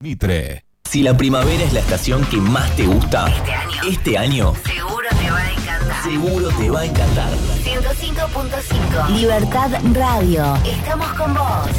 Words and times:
Mitre. 0.00 0.66
Si 0.90 1.02
la 1.02 1.16
primavera 1.16 1.64
es 1.64 1.72
la 1.72 1.80
estación 1.80 2.22
que 2.26 2.36
más 2.36 2.70
te 2.76 2.86
gusta, 2.86 3.32
este 3.88 4.18
año, 4.18 4.52
Seguro 4.62 5.08
te 5.08 5.30
va 5.30 5.38
a 5.38 5.52
encantar. 5.52 6.02
seguro 6.04 6.48
te 6.50 6.70
va 6.70 6.80
a 6.80 6.84
encantar. 6.84 7.32
105.5 7.64 9.16
Libertad 9.16 9.70
Radio. 9.94 10.54
Estamos 10.66 11.06
con 11.14 11.32
vos. 11.32 11.70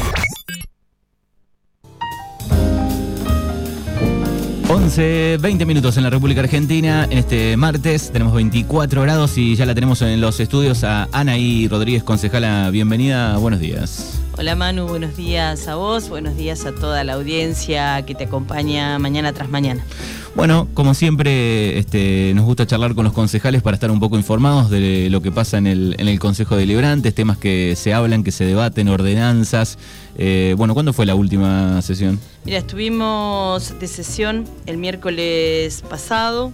11, 4.70 5.38
20 5.40 5.66
minutos 5.68 5.96
en 5.98 6.04
la 6.04 6.10
República 6.10 6.42
Argentina. 6.42 7.08
En 7.12 7.20
este 7.20 7.56
martes 7.56 8.12
tenemos 8.12 8.34
24 8.34 9.04
grados 9.04 9.38
y 9.38 9.56
ya 9.56 9.68
la 9.68 9.76
tenemos 9.76 10.02
en 10.02 10.20
los 10.20 10.40
estudios 10.40 10.84
a 10.84 11.08
Anaí 11.12 11.68
Rodríguez, 11.68 12.04
concejala. 12.04 12.72
Bienvenida, 12.72 13.38
buenos 13.38 13.60
días. 13.60 14.20
Hola 14.40 14.56
Manu, 14.56 14.88
buenos 14.88 15.18
días 15.18 15.68
a 15.68 15.76
vos, 15.78 16.10
buenos 16.10 16.38
días 16.38 16.64
a 16.68 16.76
toda 16.76 17.04
la 17.04 17.14
audiencia 17.14 18.06
que 18.06 18.14
te 18.14 18.26
acompaña 18.26 19.00
mañana 19.00 19.34
tras 19.34 19.50
mañana. 19.50 19.84
Bueno, 20.36 20.68
como 20.76 20.94
siempre, 20.94 21.80
este, 21.80 22.34
nos 22.36 22.46
gusta 22.46 22.68
charlar 22.68 22.94
con 22.94 23.04
los 23.04 23.14
concejales 23.14 23.64
para 23.64 23.74
estar 23.74 23.90
un 23.90 24.00
poco 24.00 24.16
informados 24.16 24.70
de 24.70 25.10
lo 25.10 25.22
que 25.22 25.32
pasa 25.32 25.58
en 25.58 25.66
el, 25.66 25.96
en 25.98 26.08
el 26.08 26.20
Consejo 26.20 26.56
Deliberante, 26.56 27.12
temas 27.12 27.40
que 27.40 27.76
se 27.76 27.96
hablan, 27.96 28.24
que 28.24 28.32
se 28.32 28.46
debaten, 28.46 28.90
ordenanzas. 28.90 29.80
Eh, 30.20 30.54
bueno, 30.56 30.76
¿cuándo 30.76 30.94
fue 30.94 31.08
la 31.08 31.16
última 31.16 31.82
sesión? 31.82 32.20
Mira, 32.46 32.60
estuvimos 32.60 33.80
de 33.80 33.88
sesión 33.88 34.46
el 34.68 34.78
miércoles 34.78 35.84
pasado. 35.90 36.54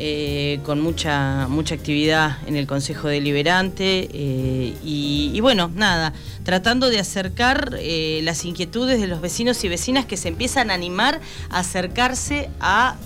Eh, 0.00 0.60
con 0.62 0.80
mucha, 0.80 1.48
mucha 1.48 1.74
actividad 1.74 2.38
en 2.46 2.54
el 2.54 2.68
Consejo 2.68 3.08
Deliberante 3.08 4.08
eh, 4.12 4.76
y, 4.84 5.40
bueno, 5.40 5.72
nada, 5.74 6.12
tratando 6.44 6.88
de 6.88 7.00
acercar 7.00 7.74
eh, 7.80 8.20
las 8.22 8.44
inquietudes 8.44 9.00
de 9.00 9.08
los 9.08 9.20
vecinos 9.20 9.64
y 9.64 9.68
vecinas 9.68 10.06
que 10.06 10.16
se 10.16 10.28
empiezan 10.28 10.70
a 10.70 10.74
animar 10.74 11.20
a 11.50 11.58
acercarse 11.58 12.48
a, 12.60 12.96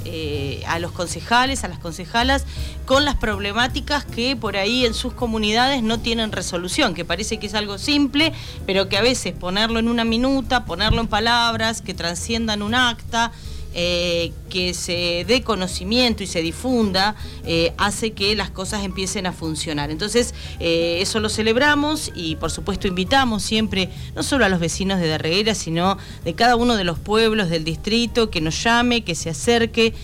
a 0.66 0.78
los 0.80 0.92
concejales, 0.92 1.65
a 1.65 1.68
las 1.68 1.79
concejalas, 1.79 2.45
con 2.84 3.06
las 3.06 3.16
problemáticas 3.16 4.04
que 4.04 4.37
por 4.37 4.59
ahí 4.59 4.84
en 4.84 4.93
sus 4.93 5.15
comunidades 5.15 5.82
no 5.82 6.01
tienen 6.01 6.30
resolución, 6.30 6.93
que 6.93 7.06
parece 7.06 7.38
que 7.38 7.46
es 7.46 7.54
algo 7.54 7.79
simple, 7.79 8.34
pero 8.66 8.90
que 8.90 8.99
a 8.99 9.02
veces 9.02 9.32
ponerlo 9.32 9.79
en 9.79 9.88
una 9.88 10.04
minuta, 10.04 10.66
ponerlo 10.66 11.01
en 11.01 11.06
palabras, 11.09 11.80
que 11.80 11.95
trasciendan 11.95 12.60
un 12.60 12.74
acta, 12.74 13.32
eh, 13.74 14.32
que 14.51 14.74
se 14.74 15.24
dé 15.26 15.42
conocimiento 15.42 16.23
y 16.23 16.26
se 16.26 16.42
difunda, 16.42 17.15
eh, 17.46 17.73
hace 17.78 18.10
que 18.10 18.34
las 18.34 18.51
cosas 18.51 18.84
empiecen 18.84 19.26
a 19.26 19.32
funcionar. 19.32 19.90
Entonces, 19.90 20.34
eh, 20.60 20.98
eso 21.01 21.20
lo 21.20 21.30
celebramos 21.30 22.12
y 22.15 22.37
por 22.37 22.50
supuesto 22.50 22.87
invitamos 22.87 23.43
siempre, 23.43 23.88
no 24.15 24.23
solo 24.23 24.45
a 24.45 24.50
los 24.50 24.60
vecinos 24.60 25.00
de 25.00 25.09
Darreguera, 25.09 25.54
sino 25.54 25.96
de 26.23 26.34
cada 26.34 26.56
uno 26.56 26.76
de 26.76 26.84
los 26.84 26.98
pueblos 26.98 27.48
del 27.48 27.65
distrito, 27.65 28.28
que 28.28 28.43
nos 28.43 28.62
llame, 28.62 29.04
que 29.04 29.15
se 29.15 29.30
acerque, 29.30 29.95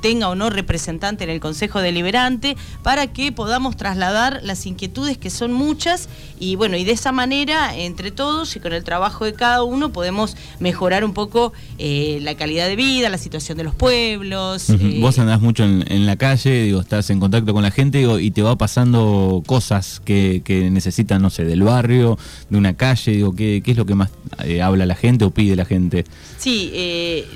tenga 0.00 0.28
o 0.28 0.36
no 0.36 0.48
representante 0.48 1.24
en 1.24 1.30
el 1.30 1.40
Consejo 1.40 1.80
Deliberante, 1.80 2.56
para 2.84 3.08
que 3.08 3.32
podamos 3.32 3.76
trasladar 3.76 4.40
las 4.44 4.66
inquietudes 4.66 5.18
que 5.18 5.30
son 5.30 5.52
muchas 5.52 6.08
y 6.38 6.54
bueno, 6.54 6.76
y 6.76 6.84
de 6.84 6.92
esa 6.92 7.10
manera, 7.10 7.76
entre 7.76 8.12
todos 8.12 8.54
y 8.54 8.60
con 8.60 8.72
el 8.72 8.84
trabajo 8.84 9.24
de 9.24 9.34
cada 9.34 9.64
uno, 9.64 9.92
podemos 9.92 10.36
mejorar 10.60 11.04
un 11.04 11.12
poco 11.12 11.52
la 11.78 12.36
calidad 12.36 12.68
de 12.68 12.76
vida, 12.76 12.99
la 13.08 13.18
situación 13.18 13.56
de 13.56 13.64
los 13.64 13.74
pueblos. 13.74 14.68
Eh, 14.70 14.98
Vos 15.00 15.18
andás 15.18 15.40
mucho 15.40 15.64
en, 15.64 15.84
en 15.90 16.06
la 16.06 16.16
calle, 16.16 16.64
digo, 16.64 16.80
estás 16.80 17.08
en 17.10 17.20
contacto 17.20 17.52
con 17.54 17.62
la 17.62 17.70
gente 17.70 17.98
digo, 17.98 18.18
y 18.18 18.30
te 18.30 18.42
va 18.42 18.56
pasando 18.56 19.42
cosas 19.46 20.00
que, 20.04 20.42
que 20.44 20.70
necesitan, 20.70 21.22
no 21.22 21.30
sé, 21.30 21.44
del 21.44 21.62
barrio, 21.62 22.18
de 22.48 22.58
una 22.58 22.76
calle, 22.76 23.12
digo, 23.12 23.34
¿qué, 23.34 23.62
qué 23.64 23.70
es 23.70 23.76
lo 23.76 23.86
que 23.86 23.94
más 23.94 24.10
eh, 24.44 24.60
habla 24.62 24.84
la 24.86 24.94
gente 24.96 25.24
o 25.24 25.30
pide 25.30 25.56
la 25.56 25.64
gente? 25.64 26.04
Sí, 26.38 26.70
eh, 26.74 27.26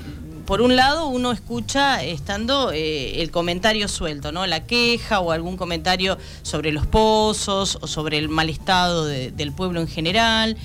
por 0.45 0.61
un 0.61 0.75
lado 0.75 1.07
uno 1.07 1.31
escucha 1.31 2.03
estando 2.03 2.71
eh, 2.71 3.21
el 3.23 3.31
comentario 3.31 3.87
suelto, 3.87 4.31
¿no? 4.31 4.45
La 4.45 4.67
queja 4.67 5.19
o 5.19 5.31
algún 5.31 5.57
comentario 5.57 6.19
sobre 6.43 6.71
los 6.71 6.85
pozos 6.85 7.79
o 7.81 7.87
sobre 7.87 8.19
el 8.19 8.29
mal 8.29 8.49
estado 8.51 9.05
de- 9.05 9.31
del 9.31 9.51
pueblo 9.53 9.81
en 9.81 9.87
general. 9.87 10.55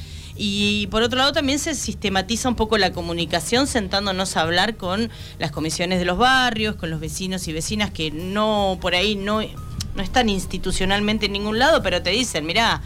Y 0.42 0.86
por 0.86 1.02
otro 1.02 1.18
lado 1.18 1.34
también 1.34 1.58
se 1.58 1.74
sistematiza 1.74 2.48
un 2.48 2.54
poco 2.54 2.78
la 2.78 2.92
comunicación 2.92 3.66
sentándonos 3.66 4.38
a 4.38 4.40
hablar 4.40 4.78
con 4.78 5.10
las 5.38 5.50
comisiones 5.50 5.98
de 5.98 6.06
los 6.06 6.16
barrios, 6.16 6.76
con 6.76 6.88
los 6.88 6.98
vecinos 6.98 7.46
y 7.46 7.52
vecinas 7.52 7.90
que 7.90 8.10
no 8.10 8.78
por 8.80 8.94
ahí 8.94 9.16
no, 9.16 9.42
no 9.42 10.02
están 10.02 10.30
institucionalmente 10.30 11.26
en 11.26 11.32
ningún 11.32 11.58
lado, 11.58 11.82
pero 11.82 12.00
te 12.00 12.08
dicen, 12.08 12.46
mirá, 12.46 12.80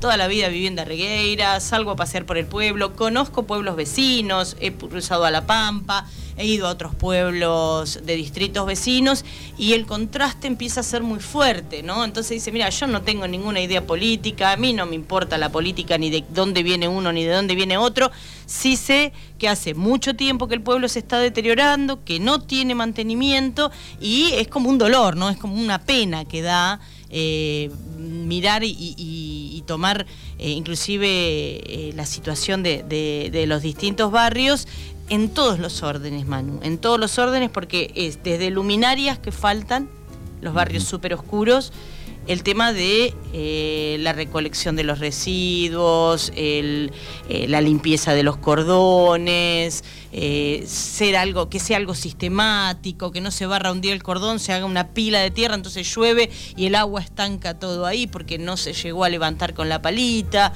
toda 0.00 0.16
la 0.16 0.28
vida 0.28 0.48
viví 0.48 0.66
en 0.66 0.76
Darregueira, 0.76 1.60
salgo 1.60 1.90
a 1.90 1.96
pasear 1.96 2.24
por 2.24 2.38
el 2.38 2.46
pueblo, 2.46 2.96
conozco 2.96 3.44
pueblos 3.44 3.76
vecinos, 3.76 4.56
he 4.58 4.72
cruzado 4.72 5.26
a 5.26 5.30
La 5.30 5.46
Pampa, 5.46 6.06
he 6.38 6.46
ido 6.46 6.66
a 6.66 6.70
otros 6.70 6.94
pueblos 6.94 8.00
de 8.02 8.16
distritos 8.16 8.66
vecinos 8.66 9.26
y 9.58 9.74
el 9.74 9.84
contraste 9.84 10.46
empieza 10.46 10.80
a 10.80 10.84
ser 10.84 11.02
muy 11.02 11.20
fuerte, 11.20 11.82
¿no? 11.82 12.02
Entonces 12.02 12.30
dice, 12.30 12.50
mira, 12.50 12.70
yo 12.70 12.86
no 12.86 13.02
tengo 13.02 13.28
ninguna 13.28 13.60
idea 13.60 13.86
política, 13.86 14.52
a 14.52 14.56
mí 14.56 14.72
no 14.72 14.86
me 14.86 14.94
importa 14.94 15.36
la 15.36 15.52
política 15.52 15.98
ni 15.98 16.08
de 16.08 16.24
dónde 16.30 16.62
viene 16.62 16.88
uno 16.88 17.12
ni 17.12 17.24
de 17.24 17.34
dónde 17.34 17.54
viene 17.54 17.76
otro, 17.76 18.10
sí 18.46 18.76
sé 18.76 19.12
que 19.38 19.48
hace 19.48 19.74
mucho 19.74 20.16
tiempo 20.16 20.48
que 20.48 20.54
el 20.54 20.62
pueblo 20.62 20.88
se 20.88 21.00
está 21.00 21.18
deteriorando, 21.18 22.02
que 22.04 22.20
no 22.20 22.40
tiene 22.40 22.74
mantenimiento 22.74 23.70
y 24.00 24.30
es 24.32 24.48
como 24.48 24.70
un 24.70 24.78
dolor, 24.78 25.16
¿no? 25.16 25.28
Es 25.28 25.36
como 25.36 25.54
una 25.54 25.78
pena 25.78 26.24
que 26.24 26.40
da 26.40 26.80
eh, 27.10 27.70
mirar 27.98 28.62
y, 28.64 28.70
y- 28.70 29.50
y 29.56 29.62
tomar 29.66 30.06
eh, 30.38 30.50
inclusive 30.50 31.06
eh, 31.08 31.92
la 31.94 32.06
situación 32.06 32.62
de, 32.62 32.82
de- 32.82 33.30
de 33.32 33.46
los 33.46 33.62
distintos 33.62 34.10
barrios 34.12 34.66
en 35.08 35.28
todos 35.28 35.58
los 35.58 35.82
órdenes, 35.82 36.26
Manu, 36.26 36.60
en 36.62 36.78
todos 36.78 36.98
los 37.00 37.18
órdenes 37.18 37.50
porque 37.50 37.90
es 37.96 38.22
desde 38.22 38.50
luminarias 38.50 39.18
que 39.18 39.32
faltan, 39.32 39.88
los 40.40 40.54
barrios 40.54 40.84
súper 40.84 41.12
oscuros, 41.14 41.72
el 42.30 42.44
tema 42.44 42.72
de 42.72 43.12
eh, 43.32 43.96
la 43.98 44.12
recolección 44.12 44.76
de 44.76 44.84
los 44.84 45.00
residuos, 45.00 46.32
eh, 46.36 46.88
la 47.48 47.60
limpieza 47.60 48.14
de 48.14 48.22
los 48.22 48.36
cordones, 48.36 49.82
eh, 50.12 50.62
ser 50.64 51.16
algo, 51.16 51.48
que 51.48 51.58
sea 51.58 51.76
algo 51.76 51.96
sistemático, 51.96 53.10
que 53.10 53.20
no 53.20 53.32
se 53.32 53.46
barra 53.46 53.72
un 53.72 53.80
día 53.80 53.92
el 53.92 54.04
cordón, 54.04 54.38
se 54.38 54.52
haga 54.52 54.64
una 54.64 54.90
pila 54.90 55.18
de 55.18 55.32
tierra, 55.32 55.56
entonces 55.56 55.92
llueve 55.92 56.30
y 56.56 56.66
el 56.66 56.76
agua 56.76 57.00
estanca 57.00 57.58
todo 57.58 57.84
ahí 57.84 58.06
porque 58.06 58.38
no 58.38 58.56
se 58.56 58.74
llegó 58.74 59.02
a 59.02 59.08
levantar 59.08 59.52
con 59.52 59.68
la 59.68 59.82
palita. 59.82 60.52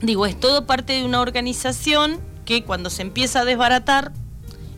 Digo, 0.00 0.24
es 0.24 0.40
todo 0.40 0.64
parte 0.64 0.94
de 0.94 1.04
una 1.04 1.20
organización 1.20 2.18
que 2.46 2.64
cuando 2.64 2.88
se 2.88 3.02
empieza 3.02 3.40
a 3.40 3.44
desbaratar 3.44 4.12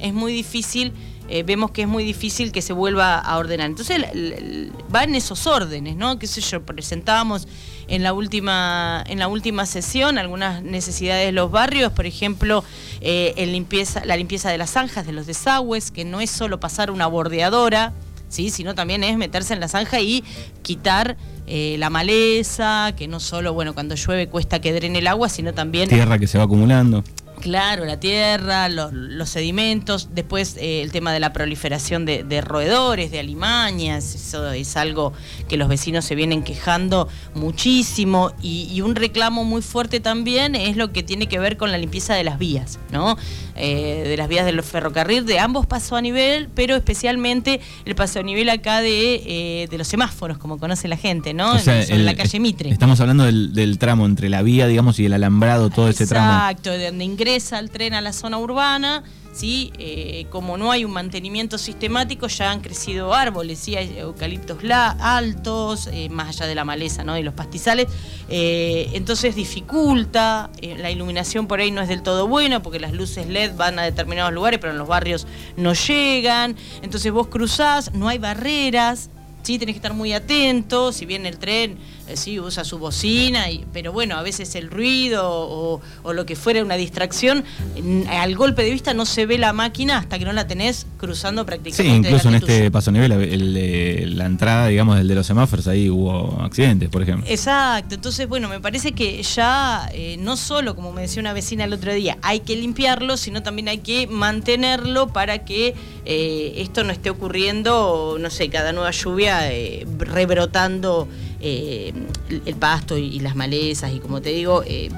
es 0.01 0.13
muy 0.13 0.33
difícil, 0.33 0.93
eh, 1.29 1.43
vemos 1.43 1.71
que 1.71 1.83
es 1.83 1.89
muy 1.89 2.05
difícil 2.05 2.53
que 2.53 2.63
se 2.63 2.73
vuelva 2.73 3.19
a 3.19 3.39
ordenar. 3.39 3.67
Entonces 3.67 3.99
va 4.95 5.05
en 5.05 5.15
esos 5.15 5.47
órdenes, 5.47 5.97
¿no? 5.97 6.19
Qué 6.19 6.27
sé 6.27 6.41
yo, 6.41 6.63
presentábamos 6.63 7.49
en 7.89 8.03
la 8.03 8.13
última, 8.13 9.03
en 9.07 9.19
la 9.19 9.29
última 9.29 9.67
sesión 9.67 10.19
algunas 10.19 10.63
necesidades 10.63 11.27
de 11.27 11.33
los 11.33 11.51
barrios, 11.51 11.93
por 11.93 12.07
ejemplo, 12.07 12.65
eh, 13.01 13.35
la 14.05 14.17
limpieza 14.17 14.51
de 14.51 14.59
las 14.59 14.71
zanjas, 14.71 15.07
de 15.07 15.13
los 15.13 15.27
desagües, 15.27 15.91
que 15.91 16.05
no 16.05 16.21
es 16.21 16.31
solo 16.31 16.61
pasar 16.61 16.91
una 16.91 17.07
bordeadora, 17.07 17.93
¿sí? 18.29 18.51
sino 18.51 18.75
también 18.75 19.05
es 19.05 19.17
meterse 19.17 19.55
en 19.55 19.61
la 19.61 19.69
zanja 19.69 20.01
y 20.01 20.25
quitar 20.63 21.17
eh, 21.47 21.77
la 21.79 21.91
maleza, 21.91 22.93
que 22.97 23.07
no 23.07 23.21
solo, 23.21 23.53
bueno, 23.53 23.75
cuando 23.75 23.95
llueve 23.95 24.29
cuesta 24.29 24.61
que 24.61 24.73
drene 24.73 25.01
el 25.01 25.07
agua, 25.07 25.29
sino 25.29 25.53
también 25.53 25.89
Tierra 25.89 26.19
que 26.19 26.27
se 26.27 26.39
va 26.39 26.45
acumulando. 26.45 27.05
Claro, 27.45 27.85
la 27.85 28.01
tierra, 28.01 28.71
lo- 28.71 28.91
los, 28.91 29.29
sedimentos, 29.29 30.09
después 30.15 30.57
eh, 30.59 30.81
el 30.81 30.91
tema 30.93 31.13
de 31.13 31.21
la 31.21 31.35
proliferación 31.35 32.07
de, 32.07 32.25
de 32.25 32.41
roedores, 32.41 33.11
de 33.11 33.21
alimañas, 33.21 34.15
eso 34.15 34.51
es 34.51 34.79
algo 34.79 35.13
que 35.47 35.59
los 35.59 35.69
vecinos 35.69 36.07
se 36.07 36.15
vienen 36.15 36.43
quejando 36.43 37.07
muchísimo 37.35 38.33
y, 38.41 38.69
y 38.73 38.81
un 38.81 38.97
reclamo 38.97 39.45
muy 39.45 39.61
fuerte 39.61 40.01
también 40.01 40.55
es 40.55 40.79
lo 40.79 40.91
que 40.91 41.03
tiene 41.03 41.27
que 41.27 41.39
ver 41.39 41.59
con 41.59 41.71
la 41.71 41.77
limpieza 41.77 42.15
de 42.15 42.25
las 42.25 42.39
vías, 42.39 42.79
¿no? 42.91 43.19
Eh, 43.57 44.05
de 44.09 44.17
las 44.17 44.27
vías 44.29 44.47
del 44.47 44.63
ferrocarril, 44.63 45.27
de 45.27 45.39
ambos 45.39 45.67
paso 45.67 45.97
a 45.97 46.01
nivel, 46.01 46.49
pero 46.55 46.75
especialmente 46.77 47.61
el 47.85 47.95
paso 47.95 48.21
a 48.21 48.23
nivel 48.23 48.49
acá 48.49 48.81
de, 48.81 49.17
eh, 49.27 49.69
de 49.71 49.79
los 49.79 49.87
semáforos, 49.87 50.39
como 50.39 50.59
conoce 50.59 50.89
la 50.89 50.97
gente, 50.97 51.35
¿no? 51.35 51.53
O 51.53 51.59
sea, 51.59 51.83
Sobre 51.83 51.97
el- 51.97 52.07
la 52.07 52.15
calle 52.17 52.41
Mitre. 52.41 52.71
Estamos 52.71 53.01
hablando 53.01 53.25
del, 53.25 53.53
del 53.53 53.77
tramo 53.79 54.07
entre 54.07 54.31
la 54.31 54.41
vía, 54.41 54.67
digamos, 54.67 54.99
y 54.99 55.05
el 55.05 55.13
alambrado, 55.13 55.69
todo 55.69 55.89
ese 55.91 56.07
tramo. 56.07 56.33
Exacto, 56.33 56.71
de 56.71 56.87
donde 56.87 57.05
ingresa 57.05 57.34
el 57.35 57.71
tren 57.71 57.95
a 57.95 58.01
la 58.01 58.13
zona 58.13 58.39
urbana, 58.39 59.03
¿sí? 59.33 59.73
Eh, 59.79 60.27
como 60.31 60.57
no 60.57 60.71
hay 60.71 60.85
un 60.85 60.93
mantenimiento 60.93 61.59
sistemático, 61.59 62.29
ya 62.29 62.53
han 62.53 62.61
crecido 62.61 63.13
árboles, 63.13 63.59
¿sí? 63.59 63.75
hay 63.75 63.99
eucaliptos 63.99 64.59
altos, 64.71 65.89
eh, 65.93 66.09
más 66.11 66.29
allá 66.29 66.47
de 66.47 66.55
la 66.55 66.65
maleza 66.65 67.03
¿no? 67.03 67.19
y 67.19 67.25
los 67.25 67.35
pastizales, 67.35 67.89
eh, 68.29 68.89
entonces 68.93 69.35
dificulta, 69.35 70.51
la 70.79 70.91
iluminación 70.93 71.49
por 71.49 71.59
ahí 71.59 71.73
no 71.73 71.83
es 71.83 71.89
del 71.89 72.03
todo 72.03 72.29
buena, 72.29 72.63
porque 72.63 72.79
las 72.79 72.93
luces 72.93 73.27
LED 73.27 73.57
van 73.57 73.79
a 73.81 73.83
determinados 73.83 74.33
lugares, 74.33 74.61
pero 74.61 74.73
en 74.73 74.79
los 74.79 74.87
barrios 74.87 75.27
no 75.57 75.75
llegan, 75.75 76.57
entonces 76.83 77.11
vos 77.11 77.27
cruzás, 77.27 77.93
no 77.93 78.09
hay 78.09 78.19
barreras, 78.19 79.11
¿sí? 79.43 79.59
Tenés 79.59 79.75
que 79.75 79.79
estar 79.79 79.95
muy 79.95 80.13
atento, 80.13 80.93
si 80.93 81.05
viene 81.05 81.29
el 81.29 81.39
tren, 81.39 81.79
eh, 82.09 82.17
sí, 82.17 82.39
usa 82.41 82.65
su 82.65 82.79
bocina, 82.79 83.51
y, 83.51 83.65
pero 83.73 83.93
bueno, 83.93 84.17
a 84.17 84.23
veces 84.23 84.55
el 84.55 84.71
ruido 84.71 85.23
o, 85.31 85.81
o 86.03 86.13
lo 86.13 86.27
que 86.27 86.37
fuera 86.37 86.63
una 86.63 86.75
distracción, 86.77 87.45
n- 87.77 88.07
al 88.09 88.35
golpe 88.37 88.63
de 88.63 88.71
vista 88.71 88.93
no 88.95 89.07
se 89.07 89.27
ve 89.27 89.39
la 89.39 89.53
máquina 89.53 89.99
hasta 89.99 90.19
que 90.19 90.25
no 90.25 90.33
la 90.33 90.47
tenés 90.47 90.87
cruzando 90.99 91.43
Sí, 91.43 91.47
prácticamente. 91.47 92.09
incluso 92.09 92.29
en 92.29 92.35
este 92.37 92.59
tuyo. 92.59 92.73
paso 92.73 92.91
nivel, 92.93 93.13
el 93.13 94.17
la 94.19 94.27
entrada, 94.27 94.67
digamos, 94.69 94.97
del 94.99 95.09
de 95.09 95.15
los 95.15 95.27
semáforos, 95.27 95.67
ahí 95.69 95.89
hubo 95.89 96.41
accidentes, 96.43 96.89
por 96.89 97.03
ejemplo. 97.03 97.27
Exacto, 97.31 97.95
entonces 97.95 98.29
bueno, 98.29 98.49
me 98.49 98.61
parece 98.61 98.93
que 98.93 99.23
ya 99.23 99.89
eh, 99.93 100.17
no 100.19 100.37
solo, 100.37 100.75
como 100.75 100.93
me 100.93 101.03
decía 101.03 101.21
una 101.21 101.33
vecina 101.33 101.65
el 101.65 101.73
otro 101.73 101.93
día, 101.95 102.19
hay 102.23 102.41
que 102.41 102.57
limpiarlo, 102.57 103.17
sino 103.17 103.43
también 103.43 103.69
hay 103.69 103.79
que 103.79 104.07
mantenerlo 104.07 105.09
para 105.09 105.45
que 105.45 105.75
eh, 106.05 106.55
esto 106.59 106.85
no 106.85 106.93
esté 106.93 107.11
ocurriendo, 107.11 108.17
no 108.21 108.29
sé, 108.31 108.49
cada 108.51 108.73
nueva 108.73 108.91
lluvia 108.91 109.51
eh, 109.53 109.87
rebrotando 109.99 111.09
eh, 111.41 111.93
el- 112.45 112.55
pasto 112.57 112.97
y, 112.99 113.05
y 113.07 113.21
las 113.21 113.37
malezas 113.37 113.93
y 113.93 113.99
como 114.01 114.21
te 114.21 114.31
digo, 114.31 114.63
eh, 114.65 114.89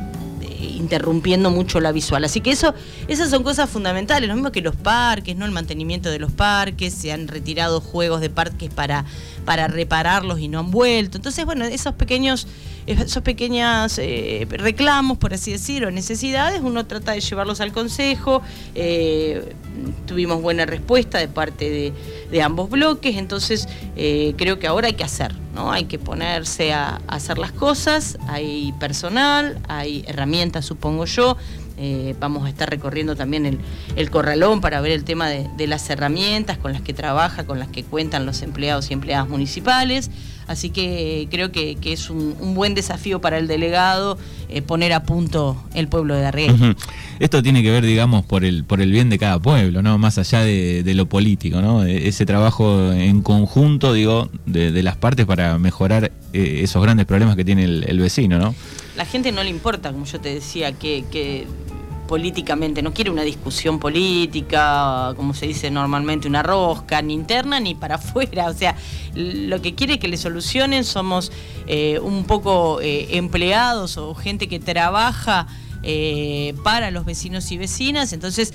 eh, 0.43 0.73
interrumpiendo 0.77 1.51
mucho 1.51 1.81
la 1.81 1.93
visual. 1.93 2.25
Así 2.25 2.41
que 2.41 2.51
eso, 2.51 2.75
esas 3.09 3.31
son 3.31 3.43
cosas 3.43 3.69
fundamentales, 3.69 4.29
lo 4.29 4.35
mismo 4.35 4.53
que 4.53 4.61
los 4.61 4.77
parques, 4.77 5.37
¿no? 5.37 5.45
El 5.45 5.51
mantenimiento 5.53 6.11
de 6.11 6.19
los 6.19 6.33
parques, 6.33 6.95
se 6.95 7.13
han 7.13 7.29
retirado 7.29 7.81
juegos 7.81 8.21
de 8.21 8.31
parques 8.31 8.71
para, 8.73 9.05
para 9.45 9.69
repararlos 9.69 10.39
y 10.41 10.49
no 10.49 10.59
han 10.61 10.71
vuelto. 10.71 11.19
Entonces, 11.19 11.45
bueno, 11.45 11.65
esos 11.65 11.95
pequeños, 11.95 12.47
esos 12.87 13.23
pequeños 13.23 13.99
eh, 13.99 14.47
reclamos, 14.49 15.19
por 15.19 15.35
así 15.35 15.53
decirlo, 15.53 15.91
necesidades, 15.91 16.61
uno 16.63 16.87
trata 16.87 17.13
de 17.13 17.21
llevarlos 17.21 17.61
al 17.61 17.73
consejo. 17.73 18.43
eh, 18.75 19.55
tuvimos 20.07 20.41
buena 20.41 20.65
respuesta 20.65 21.19
de 21.19 21.29
parte 21.29 21.93
de, 22.31 22.43
ambos 22.43 22.71
bloques, 22.71 23.17
entonces 23.17 23.69
eh, 23.97 24.35
creo 24.39 24.59
que 24.59 24.67
ahora 24.67 24.87
hay 24.87 24.95
que 24.95 25.05
hacer, 25.05 25.35
¿no? 25.55 25.73
Hay 25.73 25.85
que 25.85 25.99
ponerse 25.99 26.73
a, 26.73 27.01
hacer 27.09 27.39
las 27.39 27.53
cosas, 27.53 28.19
hay 28.29 28.73
personal, 28.79 29.59
hay 29.69 30.05
herramientas, 30.07 30.65
supongo 30.65 31.05
yo. 31.07 31.37
vamos 32.19 32.47
a 32.47 32.49
estar 32.49 32.71
recorriendo 32.71 33.17
también 33.17 33.45
el, 33.45 33.59
el 33.97 34.11
corralón 34.11 34.61
para 34.61 34.81
ver 34.81 34.93
el 34.93 35.05
tema 35.05 35.29
de 35.29 35.67
las 35.67 35.91
herramientas 35.91 36.57
con 36.57 36.73
las 36.73 36.81
que 36.83 36.95
trabaja, 36.95 37.45
con 37.45 37.59
las 37.59 37.69
que 37.69 37.85
cuentan 37.85 38.25
los 38.25 38.43
empleados 38.43 38.91
y 38.91 38.95
empleadas 38.95 39.29
municipales. 39.29 40.11
Así 40.47 40.71
que 40.71 41.27
creo 41.31 41.51
que, 41.51 41.75
que 41.77 41.93
es 41.93 42.09
un, 42.09 42.37
un 42.41 42.55
buen 42.55 42.75
desafío 42.75 43.21
para 43.21 43.39
el 43.39 43.49
delegado 43.49 44.17
eh, 44.49 44.63
poner 44.63 44.93
a 44.93 45.03
punto 45.03 45.57
el 45.75 45.89
pueblo 45.89 46.15
de 46.15 46.25
Arriel. 46.25 46.53
Ujú. 46.53 46.75
Esto 47.19 47.43
tiene 47.43 47.63
que 47.63 47.71
ver, 47.71 47.85
digamos, 47.85 48.25
por 48.25 48.45
el, 48.45 48.65
por 48.65 48.81
el 48.81 48.93
bien 48.93 49.11
de 49.11 49.19
cada 49.19 49.41
pueblo, 49.41 49.83
¿no? 49.83 49.99
Más 49.99 50.19
allá 50.19 50.41
de, 50.41 50.83
de 50.83 50.95
lo 50.95 51.07
político, 51.07 51.61
¿no? 51.61 51.83
Ese 51.83 52.27
trabajo 52.27 52.93
en 52.93 53.23
conjunto, 53.23 53.93
digo, 53.93 54.29
de, 54.45 54.71
de 54.71 54.83
las 54.83 54.97
partes 54.97 55.27
para 55.27 55.59
mejorar 55.59 56.13
eh, 56.33 56.61
esos 56.63 56.83
grandes 56.83 57.07
problemas 57.07 57.35
que 57.35 57.45
tiene 57.45 57.65
el, 57.65 57.85
el 57.89 57.99
vecino, 57.99 58.39
¿no? 58.39 58.55
La 58.97 59.05
gente 59.05 59.33
no 59.33 59.43
le 59.43 59.51
importa, 59.51 59.93
como 59.93 60.05
yo 60.05 60.21
te 60.21 60.33
decía, 60.33 60.73
que, 60.73 61.05
que 61.11 61.47
políticamente 62.07 62.83
no 62.83 62.93
quiere 62.93 63.11
una 63.11 63.23
discusión 63.23 63.79
política, 63.79 65.13
como 65.17 65.35
se 65.35 65.47
dice 65.47 65.71
normalmente, 65.71 66.29
una 66.29 66.43
rosca, 66.43 67.03
ni 67.03 67.15
interna 67.15 67.61
ni 67.61 67.75
para 67.75 67.95
afuera. 67.97 68.47
O 68.47 68.55
sea, 68.55 68.77
lo 69.15 69.61
que 69.63 69.75
quiere 69.75 69.99
que 69.99 70.09
le 70.09 70.17
solucionen 70.17 70.85
somos 70.85 71.33
eh, 71.67 71.99
un 72.01 72.25
poco 72.25 72.81
eh, 72.81 73.17
empleados 73.17 73.97
o 73.97 74.15
gente 74.15 74.49
que 74.49 74.59
trabaja 74.59 75.47
eh, 75.83 76.55
para 76.63 76.91
los 76.91 77.05
vecinos 77.05 77.51
y 77.51 77.59
vecinas. 77.59 78.13
Entonces, 78.13 78.55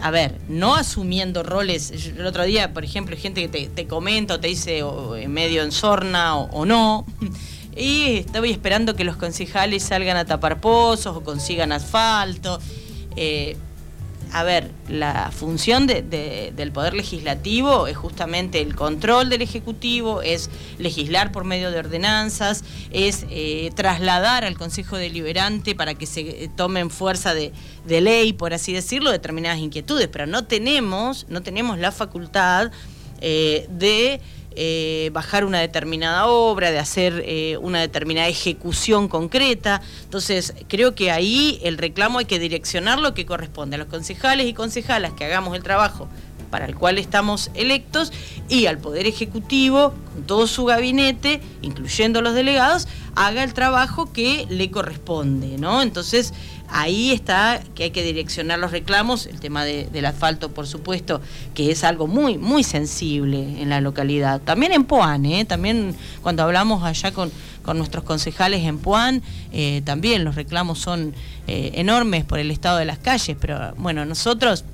a 0.00 0.10
ver, 0.10 0.40
no 0.48 0.74
asumiendo 0.74 1.42
roles. 1.42 1.90
El 1.90 2.26
otro 2.26 2.44
día, 2.44 2.72
por 2.72 2.84
ejemplo, 2.84 3.14
hay 3.14 3.20
gente 3.20 3.48
que 3.48 3.68
te, 3.68 3.86
comenta 3.86 4.34
o 4.34 4.40
te 4.40 4.48
dice 4.48 4.82
medio 5.28 5.62
en 5.62 5.70
sorna 5.70 6.36
o 6.36 6.66
no. 6.66 7.06
Y 7.76 8.18
estoy 8.18 8.50
esperando 8.50 8.94
que 8.94 9.04
los 9.04 9.16
concejales 9.16 9.82
salgan 9.82 10.16
a 10.16 10.24
tapar 10.24 10.60
pozos 10.60 11.16
o 11.16 11.22
consigan 11.22 11.72
asfalto. 11.72 12.60
Eh, 13.16 13.56
a 14.34 14.44
ver, 14.44 14.70
la 14.88 15.30
función 15.30 15.86
de- 15.86 16.00
de- 16.00 16.52
del 16.56 16.72
Poder 16.72 16.94
Legislativo 16.94 17.86
es 17.86 17.98
justamente 17.98 18.62
el 18.62 18.74
control 18.74 19.28
del 19.28 19.42
Ejecutivo, 19.42 20.22
es 20.22 20.48
legislar 20.78 21.32
por 21.32 21.44
medio 21.44 21.70
de 21.70 21.78
ordenanzas, 21.78 22.64
es 22.92 23.26
eh, 23.28 23.70
trasladar 23.74 24.44
al 24.44 24.56
Consejo 24.56 24.96
Deliberante 24.96 25.74
para 25.74 25.94
que 25.94 26.06
se 26.06 26.44
eh, 26.44 26.50
tomen 26.56 26.88
fuerza 26.88 27.34
de, 27.34 27.52
ley, 27.86 28.32
por 28.32 28.54
así 28.54 28.72
decirlo, 28.72 29.10
determinadas 29.10 29.58
inquietudes, 29.58 30.08
pero 30.08 30.26
no 30.26 30.44
tenemos, 30.44 31.26
no 31.28 31.42
tenemos 31.42 31.78
la 31.78 31.92
facultad 31.92 32.70
de 33.20 34.20
eh, 34.56 35.10
bajar 35.12 35.44
una 35.44 35.60
determinada 35.60 36.26
obra, 36.26 36.70
de 36.70 36.78
hacer 36.78 37.22
eh, 37.26 37.56
una 37.60 37.80
determinada 37.80 38.28
ejecución 38.28 39.08
concreta. 39.08 39.82
Entonces, 40.04 40.54
creo 40.68 40.94
que 40.94 41.10
ahí 41.10 41.60
el 41.62 41.78
reclamo 41.78 42.18
hay 42.18 42.24
que 42.24 42.38
direccionar 42.38 42.98
lo 42.98 43.14
que 43.14 43.26
corresponde 43.26 43.76
a 43.76 43.78
los 43.78 43.88
concejales 43.88 44.46
y 44.46 44.54
concejalas 44.54 45.12
que 45.12 45.24
hagamos 45.24 45.56
el 45.56 45.62
trabajo 45.62 46.08
para 46.52 46.66
el 46.66 46.76
cual 46.76 46.98
estamos 46.98 47.50
electos 47.54 48.12
y 48.48 48.66
al 48.66 48.76
Poder 48.76 49.06
Ejecutivo, 49.06 49.94
con 50.12 50.24
todo 50.24 50.46
su 50.46 50.66
gabinete, 50.66 51.40
incluyendo 51.62 52.20
los 52.20 52.34
delegados, 52.34 52.86
haga 53.14 53.42
el 53.42 53.54
trabajo 53.54 54.12
que 54.12 54.46
le 54.50 54.70
corresponde, 54.70 55.56
¿no? 55.56 55.80
Entonces, 55.80 56.34
ahí 56.72 57.12
está 57.12 57.62
que 57.74 57.84
hay 57.84 57.90
que 57.90 58.02
direccionar 58.02 58.58
los 58.58 58.70
reclamos, 58.72 59.26
el 59.26 59.38
tema 59.40 59.64
de- 59.64 59.86
del 59.92 60.06
asfalto, 60.06 60.50
por 60.50 60.66
supuesto, 60.66 61.20
que 61.54 61.70
es 61.70 61.84
algo 61.84 62.06
muy, 62.06 62.38
muy 62.38 62.64
sensible 62.64 63.60
en 63.60 63.68
la 63.68 63.80
localidad. 63.80 64.40
También 64.40 64.72
en 64.72 64.84
Puan, 64.84 65.24
¿eh? 65.26 65.44
También 65.44 65.94
cuando 66.22 66.42
hablamos 66.42 66.82
allá 66.82 67.12
con, 67.12 67.30
con 67.62 67.78
nuestros 67.78 68.04
concejales 68.04 68.64
en 68.64 68.78
Puan, 68.78 69.22
eh, 69.52 69.82
también 69.84 70.24
los 70.24 70.34
reclamos 70.34 70.78
son 70.78 71.14
eh, 71.46 71.72
enormes 71.74 72.24
por 72.24 72.38
el 72.38 72.50
estado 72.50 72.78
de 72.78 72.84
las 72.84 72.98
calles, 72.98 73.36
pero 73.40 73.74
bueno, 73.76 74.04
nosotros 74.04 74.64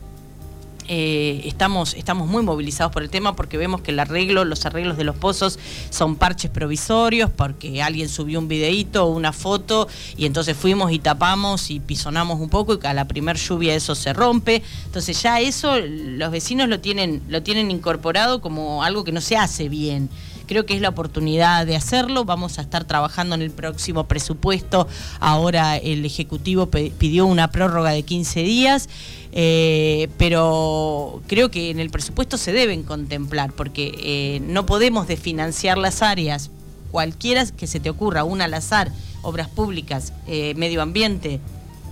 eh, 0.88 1.43
estamos, 1.44 1.94
estamos 1.94 2.29
muy 2.29 2.43
movilizados 2.43 2.93
por 2.93 3.02
el 3.02 3.11
tema 3.11 3.37
porque 3.37 3.58
vemos 3.58 3.82
que 3.82 3.90
el 3.90 4.00
arreglo, 4.00 4.44
los 4.44 4.64
arreglos 4.67 4.96
de 4.96 5.05
los 5.05 5.17
pozos 5.17 5.58
son 5.90 6.17
parches 6.17 6.50
provisorios 6.50 7.31
porque 7.31 7.82
alguien 7.82 8.08
subió 8.08 8.38
un 8.38 8.49
videíto 8.49 9.05
o 9.05 9.11
una 9.11 9.32
foto 9.32 9.87
y 10.17 10.26
entonces 10.26 10.56
fuimos 10.56 10.90
y 10.93 10.99
tapamos 10.99 11.70
y 11.70 11.81
pisonamos 11.81 12.40
un 12.40 12.49
poco 12.49 12.79
y 12.82 12.87
a 12.87 12.94
la 12.94 13.06
primer 13.06 13.37
lluvia 13.37 13.75
eso 13.75 13.94
se 13.94 14.12
rompe. 14.12 14.62
Entonces 14.87 15.23
ya 15.23 15.40
eso 15.40 15.79
los 15.79 16.31
vecinos 16.31 16.69
lo 16.69 16.81
tienen, 16.81 17.23
lo 17.29 17.43
tienen 17.43 17.70
incorporado 17.70 18.40
como 18.40 18.82
algo 18.82 19.05
que 19.05 19.12
no 19.12 19.20
se 19.20 19.37
hace 19.37 19.69
bien. 19.69 20.08
Creo 20.49 20.65
que 20.65 20.75
es 20.75 20.81
la 20.81 20.89
oportunidad 20.89 21.67
de 21.67 21.77
hacerlo. 21.77 22.25
Vamos 22.25 22.59
a 22.59 22.62
estar 22.62 22.87
trabajando 22.87 23.35
en 23.35 23.43
el 23.43 23.50
próximo 23.50 24.05
presupuesto. 24.05 24.89
Ahora 25.21 25.77
el 25.77 26.06
Ejecutivo 26.06 26.71
pidió 26.71 27.27
una 27.27 27.50
prórroga 27.50 27.91
de 27.91 28.03
15 28.03 28.43
días, 28.45 28.89
eh, 29.33 30.09
pero 30.17 31.21
creo 31.27 31.50
que 31.50 31.69
en 31.71 31.81
el 31.81 31.91
presupuesto 31.91 32.38
se 32.38 32.52
deben 32.52 32.83
contemplar, 32.83 33.52
porque 33.52 33.93
eh, 34.02 34.40
no 34.40 34.64
podemos 34.64 35.07
desfinanciar 35.07 35.76
las 35.76 36.00
áreas, 36.00 36.50
cualquiera 36.90 37.45
que 37.45 37.67
se 37.67 37.78
te 37.78 37.90
ocurra, 37.90 38.25
una 38.25 38.47
al 38.47 38.55
azar, 38.55 38.90
obras 39.21 39.49
públicas, 39.49 40.14
eh, 40.26 40.55
medio 40.57 40.81
ambiente, 40.81 41.40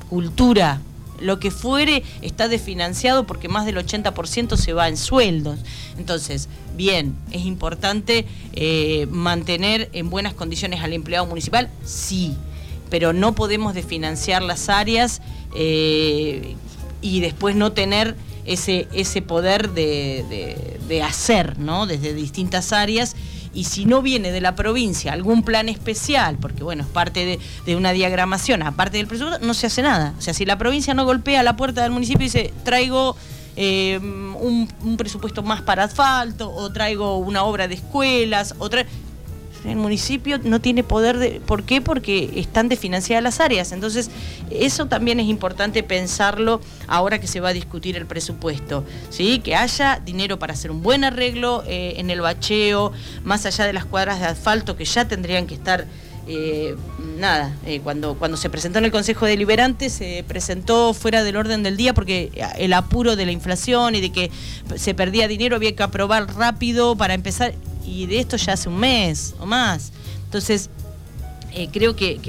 cultura, 0.08 0.80
lo 1.20 1.38
que 1.38 1.50
fuere 1.50 2.02
está 2.22 2.48
desfinanciado 2.48 3.26
porque 3.26 3.48
más 3.48 3.66
del 3.66 3.76
80% 3.76 4.56
se 4.56 4.72
va 4.72 4.88
en 4.88 4.96
sueldos. 4.96 5.58
Entonces, 5.98 6.48
bien, 6.76 7.16
es 7.32 7.44
importante 7.44 8.26
eh, 8.54 9.06
mantener 9.10 9.88
en 9.92 10.10
buenas 10.10 10.34
condiciones 10.34 10.80
al 10.82 10.92
empleado 10.92 11.26
municipal, 11.26 11.70
sí, 11.84 12.34
pero 12.90 13.12
no 13.12 13.34
podemos 13.34 13.74
desfinanciar 13.74 14.42
las 14.42 14.68
áreas 14.68 15.20
eh, 15.54 16.54
y 17.02 17.20
después 17.20 17.56
no 17.56 17.72
tener 17.72 18.14
ese, 18.44 18.86
ese 18.92 19.22
poder 19.22 19.70
de, 19.70 20.24
de- 20.28 20.76
de 20.86 21.02
hacer, 21.02 21.58
¿no? 21.58 21.86
Desde 21.86 22.14
distintas 22.14 22.72
áreas. 22.72 23.16
Y 23.56 23.64
si 23.64 23.86
no 23.86 24.02
viene 24.02 24.32
de 24.32 24.42
la 24.42 24.54
provincia 24.54 25.12
algún 25.14 25.42
plan 25.42 25.70
especial, 25.70 26.36
porque 26.38 26.62
bueno, 26.62 26.82
es 26.82 26.88
parte 26.90 27.40
de, 27.64 27.74
una 27.76 27.92
diagramación, 27.92 28.62
aparte 28.62 28.98
del 28.98 29.06
presupuesto, 29.06 29.44
no 29.46 29.54
se 29.54 29.66
hace 29.66 29.80
nada. 29.80 30.12
O 30.18 30.20
sea, 30.20 30.34
si 30.34 30.44
la 30.44 30.58
provincia 30.58 30.92
no 30.92 31.06
golpea 31.06 31.42
la 31.42 31.56
puerta 31.56 31.82
del 31.82 31.90
municipio 31.90 32.20
y 32.26 32.28
dice, 32.28 32.52
traigo 32.64 33.16
eh, 33.56 33.98
un, 34.02 34.68
un 34.84 34.96
presupuesto 34.98 35.42
más 35.42 35.62
para 35.62 35.84
asfalto, 35.84 36.52
o 36.54 36.70
traigo 36.70 37.16
una 37.16 37.44
obra 37.44 37.66
de 37.66 37.76
escuelas, 37.76 38.54
o 38.58 38.68
tra- 38.68 38.84
el 39.68 39.76
municipio 39.76 40.38
no 40.42 40.60
tiene 40.60 40.82
poder 40.82 41.18
de. 41.18 41.40
¿Por 41.40 41.64
qué? 41.64 41.80
Porque 41.80 42.30
están 42.36 42.68
desfinanciadas 42.68 43.22
las 43.22 43.40
áreas. 43.40 43.72
Entonces, 43.72 44.10
eso 44.50 44.86
también 44.86 45.20
es 45.20 45.26
importante 45.26 45.82
pensarlo 45.82 46.60
ahora 46.86 47.20
que 47.20 47.26
se 47.26 47.40
va 47.40 47.50
a 47.50 47.52
discutir 47.52 47.96
el 47.96 48.06
presupuesto. 48.06 48.84
¿sí? 49.10 49.40
Que 49.40 49.56
haya 49.56 50.00
dinero 50.04 50.38
para 50.38 50.52
hacer 50.52 50.70
un 50.70 50.82
buen 50.82 51.04
arreglo 51.04 51.64
eh, 51.66 51.94
en 51.96 52.10
el 52.10 52.20
bacheo, 52.20 52.92
más 53.24 53.46
allá 53.46 53.64
de 53.66 53.72
las 53.72 53.84
cuadras 53.84 54.20
de 54.20 54.26
asfalto 54.26 54.76
que 54.76 54.84
ya 54.84 55.08
tendrían 55.08 55.46
que 55.46 55.54
estar. 55.54 55.86
eh, 56.28 56.74
nada, 57.18 57.54
eh, 57.64 57.80
cuando, 57.84 58.14
cuando 58.14 58.36
se 58.36 58.50
presentó 58.50 58.80
en 58.80 58.84
el 58.84 58.90
Consejo 58.90 59.26
Deliberante 59.26 59.90
se 59.90 60.24
presentó 60.26 60.92
fuera 60.92 61.22
del 61.22 61.36
orden 61.36 61.62
del 61.62 61.76
día 61.76 61.94
porque 61.94 62.32
el 62.58 62.72
apuro 62.72 63.14
de 63.14 63.26
la 63.26 63.32
inflación 63.32 63.94
y 63.94 64.00
de 64.00 64.10
que 64.10 64.30
se 64.74 64.92
perdía 64.92 65.28
dinero 65.28 65.54
había 65.54 65.76
que 65.76 65.84
aprobar 65.84 66.34
rápido 66.34 66.96
para 66.96 67.14
empezar 67.14 67.54
y 67.86 68.06
de 68.06 68.18
esto 68.20 68.36
ya 68.36 68.54
hace 68.54 68.68
un 68.68 68.78
mes 68.78 69.34
o 69.38 69.46
más. 69.46 69.92
Entonces, 70.24 70.68
eh, 71.58 71.68
creo 71.72 71.96
que, 71.96 72.20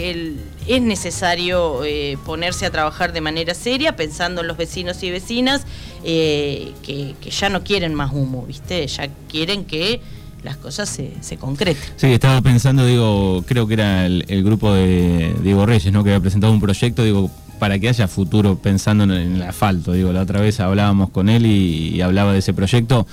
es 0.67 0.81
necesario 0.81 1.83
eh, 1.83 2.17
ponerse 2.25 2.65
a 2.65 2.71
trabajar 2.71 3.11
de 3.11 3.19
manera 3.19 3.53
seria, 3.53 3.95
pensando 3.95 4.39
en 4.39 4.47
los 4.47 4.55
vecinos 4.55 5.03
y 5.03 5.11
vecinas 5.11 5.63
eh, 6.05 6.71
que, 6.81 7.15
que 7.19 7.29
ya 7.29 7.49
no 7.49 7.61
quieren 7.63 7.93
más 7.93 8.13
humo, 8.13 8.45
¿viste? 8.45 8.87
Ya 8.87 9.09
quieren 9.29 9.65
que 9.65 9.99
las 10.43 10.55
cosas 10.55 10.87
se, 10.87 11.11
se 11.19 11.35
concreten. 11.35 11.83
Sí, 11.97 12.07
estaba 12.07 12.41
pensando, 12.41 12.85
digo, 12.85 13.43
creo 13.45 13.67
que 13.67 13.73
era 13.73 14.05
el, 14.05 14.43
grupo 14.45 14.73
de 14.73 15.35
Diego 15.41 15.65
Reyes, 15.65 15.91
¿no? 15.91 16.05
Que 16.05 16.11
había 16.11 16.21
presentado 16.21 16.53
un 16.53 16.61
proyecto, 16.61 17.03
digo, 17.03 17.29
para 17.59 17.79
que 17.79 17.89
haya 17.89 18.07
futuro 18.07 18.57
pensando 18.57 19.03
en, 19.03 19.11
el 19.11 19.41
asfalto. 19.41 19.91
Digo, 19.91 20.13
la 20.13 20.21
otra 20.21 20.39
vez 20.39 20.61
hablábamos 20.61 21.09
con 21.09 21.27
él 21.27 21.45
y 21.45 21.99
hablaba 21.99 22.31
de 22.31 22.39
ese 22.39 22.53
proyecto. 22.53 23.05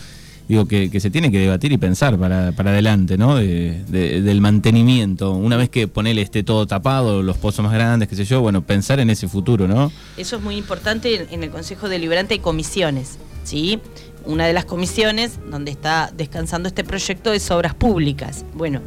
Digo, 0.47 0.67
que, 0.67 0.91
que 0.91 1.01
se 1.01 1.09
tiene 1.11 1.31
que 1.31 1.39
debatir 1.39 1.73
y 1.73 1.79
pensar 1.79 2.19
para, 2.19 2.53
para 2.53 2.71
adelante, 2.71 3.17
¿no? 3.17 3.35
De- 3.37 3.83
de- 3.89 4.21
del 4.21 4.41
mantenimiento. 4.43 5.33
Una 5.33 5.57
vez 5.57 5.71
que 5.71 5.89
ponele 5.89 6.21
esté 6.21 6.43
todo 6.43 6.67
tapado, 6.67 7.23
los 7.23 7.39
pozos 7.39 7.65
más 7.65 7.73
grandes, 7.73 8.09
qué 8.09 8.17
sé 8.17 8.25
yo, 8.27 8.43
bueno, 8.43 8.61
pensar 8.63 9.01
en 9.01 9.09
ese 9.09 9.27
futuro, 9.27 9.67
¿no? 9.67 9.91
Eso 10.19 10.37
es 10.37 10.43
muy 10.43 10.57
importante. 10.57 11.15
En, 11.23 11.27
en 11.33 11.43
el 11.45 11.51
Consejo 11.51 11.89
Deliberante 11.89 12.35
hay 12.35 12.41
comisiones, 12.41 13.19
¿sí? 13.43 13.79
Una 14.27 14.47
de 14.47 14.53
las 14.53 14.65
comisiones 14.67 15.39
donde 15.51 15.71
está 15.71 16.11
descansando 16.15 16.69
este 16.69 16.85
proyecto 16.85 17.33
es 17.33 17.51
Obras 17.51 17.75
Públicas. 17.75 18.45
Bueno, 18.55 18.81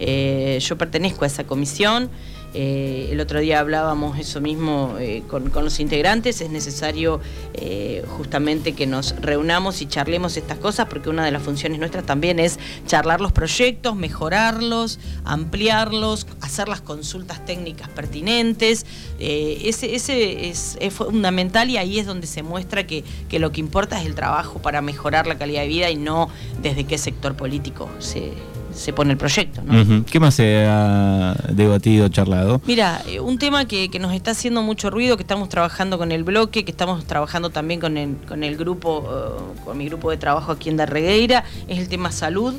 eh, 0.00 0.58
yo 0.60 0.76
pertenezco 0.78 1.24
a 1.24 1.26
esa 1.28 1.44
comisión. 1.44 2.10
Eh, 2.54 3.08
el 3.10 3.20
otro 3.20 3.40
día 3.40 3.58
hablábamos 3.58 4.16
eso 4.18 4.40
mismo 4.40 4.94
eh, 5.00 5.24
con, 5.28 5.50
los 5.52 5.80
integrantes. 5.80 6.40
Es 6.40 6.50
necesario 6.50 7.20
eh, 7.52 8.04
justamente 8.16 8.74
que 8.74 8.86
nos 8.86 9.16
reunamos 9.20 9.82
y 9.82 9.86
charlemos 9.86 10.36
estas 10.36 10.58
cosas 10.58 10.86
porque 10.88 11.10
una 11.10 11.24
de 11.24 11.32
las 11.32 11.42
funciones 11.42 11.80
nuestras 11.80 12.06
también 12.06 12.38
es 12.38 12.58
charlar 12.86 13.20
los 13.20 13.32
proyectos, 13.32 13.96
mejorarlos, 13.96 15.00
ampliarlos, 15.24 16.26
hacer 16.40 16.68
las 16.68 16.80
consultas 16.80 17.44
técnicas 17.44 17.88
pertinentes. 17.88 18.86
Ese 19.18 19.94
ese 19.94 20.48
es, 20.48 20.76
es 20.80 20.94
fundamental 20.94 21.70
y 21.70 21.76
ahí 21.76 21.98
es 21.98 22.06
donde 22.06 22.26
se 22.26 22.42
muestra 22.42 22.86
que, 22.86 23.04
que 23.28 23.38
lo 23.38 23.50
que 23.52 23.60
importa 23.60 24.00
es 24.00 24.06
el 24.06 24.14
trabajo 24.14 24.60
para 24.60 24.80
mejorar 24.80 25.26
la 25.26 25.36
calidad 25.38 25.62
de 25.62 25.68
vida 25.68 25.90
y 25.90 25.96
no 25.96 26.28
desde 26.62 26.84
qué 26.84 26.98
sector 26.98 27.36
político 27.36 27.88
se, 27.98 28.32
se 28.74 28.92
pone 28.92 29.12
el 29.12 29.18
proyecto. 29.18 29.62
¿no? 29.64 30.04
¿Qué 30.04 30.20
más 30.20 30.34
se 30.34 30.66
ha 30.66 31.34
debatido, 31.50 32.08
charlado? 32.08 32.60
Mira, 32.66 33.02
eh, 33.06 33.20
un 33.20 33.38
tema 33.38 33.66
que, 33.66 33.88
que 33.88 33.98
nos 33.98 34.12
está 34.12 34.32
haciendo 34.32 34.62
mucho 34.62 34.90
ruido, 34.90 35.16
que 35.16 35.22
estamos 35.22 35.48
trabajando 35.48 35.98
con 35.98 36.12
el 36.12 36.24
bloque, 36.24 36.64
que 36.64 36.70
estamos 36.70 37.04
trabajando 37.04 37.50
también 37.50 37.80
con 37.80 37.96
el, 37.96 38.16
con 38.28 38.42
el 38.42 38.56
grupo, 38.56 39.04
eh, 39.08 39.62
con 39.64 39.78
mi 39.78 39.86
grupo 39.86 40.10
de 40.10 40.16
trabajo 40.16 40.52
aquí 40.52 40.68
en 40.68 40.76
Darregueira, 40.76 41.44
es 41.68 41.78
el 41.78 41.88
tema 41.88 42.12
salud. 42.12 42.54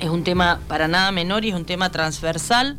Es 0.00 0.10
un 0.10 0.24
tema 0.24 0.60
para 0.68 0.88
nada 0.88 1.12
menor 1.12 1.44
y 1.44 1.50
es 1.50 1.54
un 1.54 1.64
tema 1.64 1.90
transversal. 1.90 2.76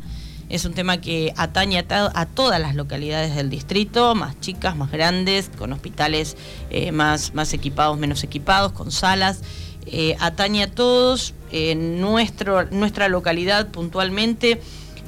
Es 0.48 0.64
un 0.64 0.74
tema 0.74 0.98
que 0.98 1.32
atañe 1.36 1.84
a 1.88 2.26
todas 2.26 2.60
las 2.60 2.76
localidades 2.76 3.34
del 3.34 3.50
distrito, 3.50 4.14
más 4.14 4.38
chicas, 4.38 4.76
más 4.76 4.92
grandes, 4.92 5.50
con 5.58 5.72
hospitales 5.72 6.36
eh, 6.70 6.92
más, 6.92 7.34
más 7.34 7.52
equipados, 7.52 7.98
menos 7.98 8.22
equipados, 8.22 8.70
con 8.70 8.92
salas. 8.92 9.40
Eh, 9.86 10.16
atañe 10.20 10.64
a 10.64 10.70
todos. 10.70 11.34
En 11.52 12.00
nuestro, 12.00 12.64
nuestra 12.70 13.08
localidad 13.08 13.68
puntualmente 13.68 14.60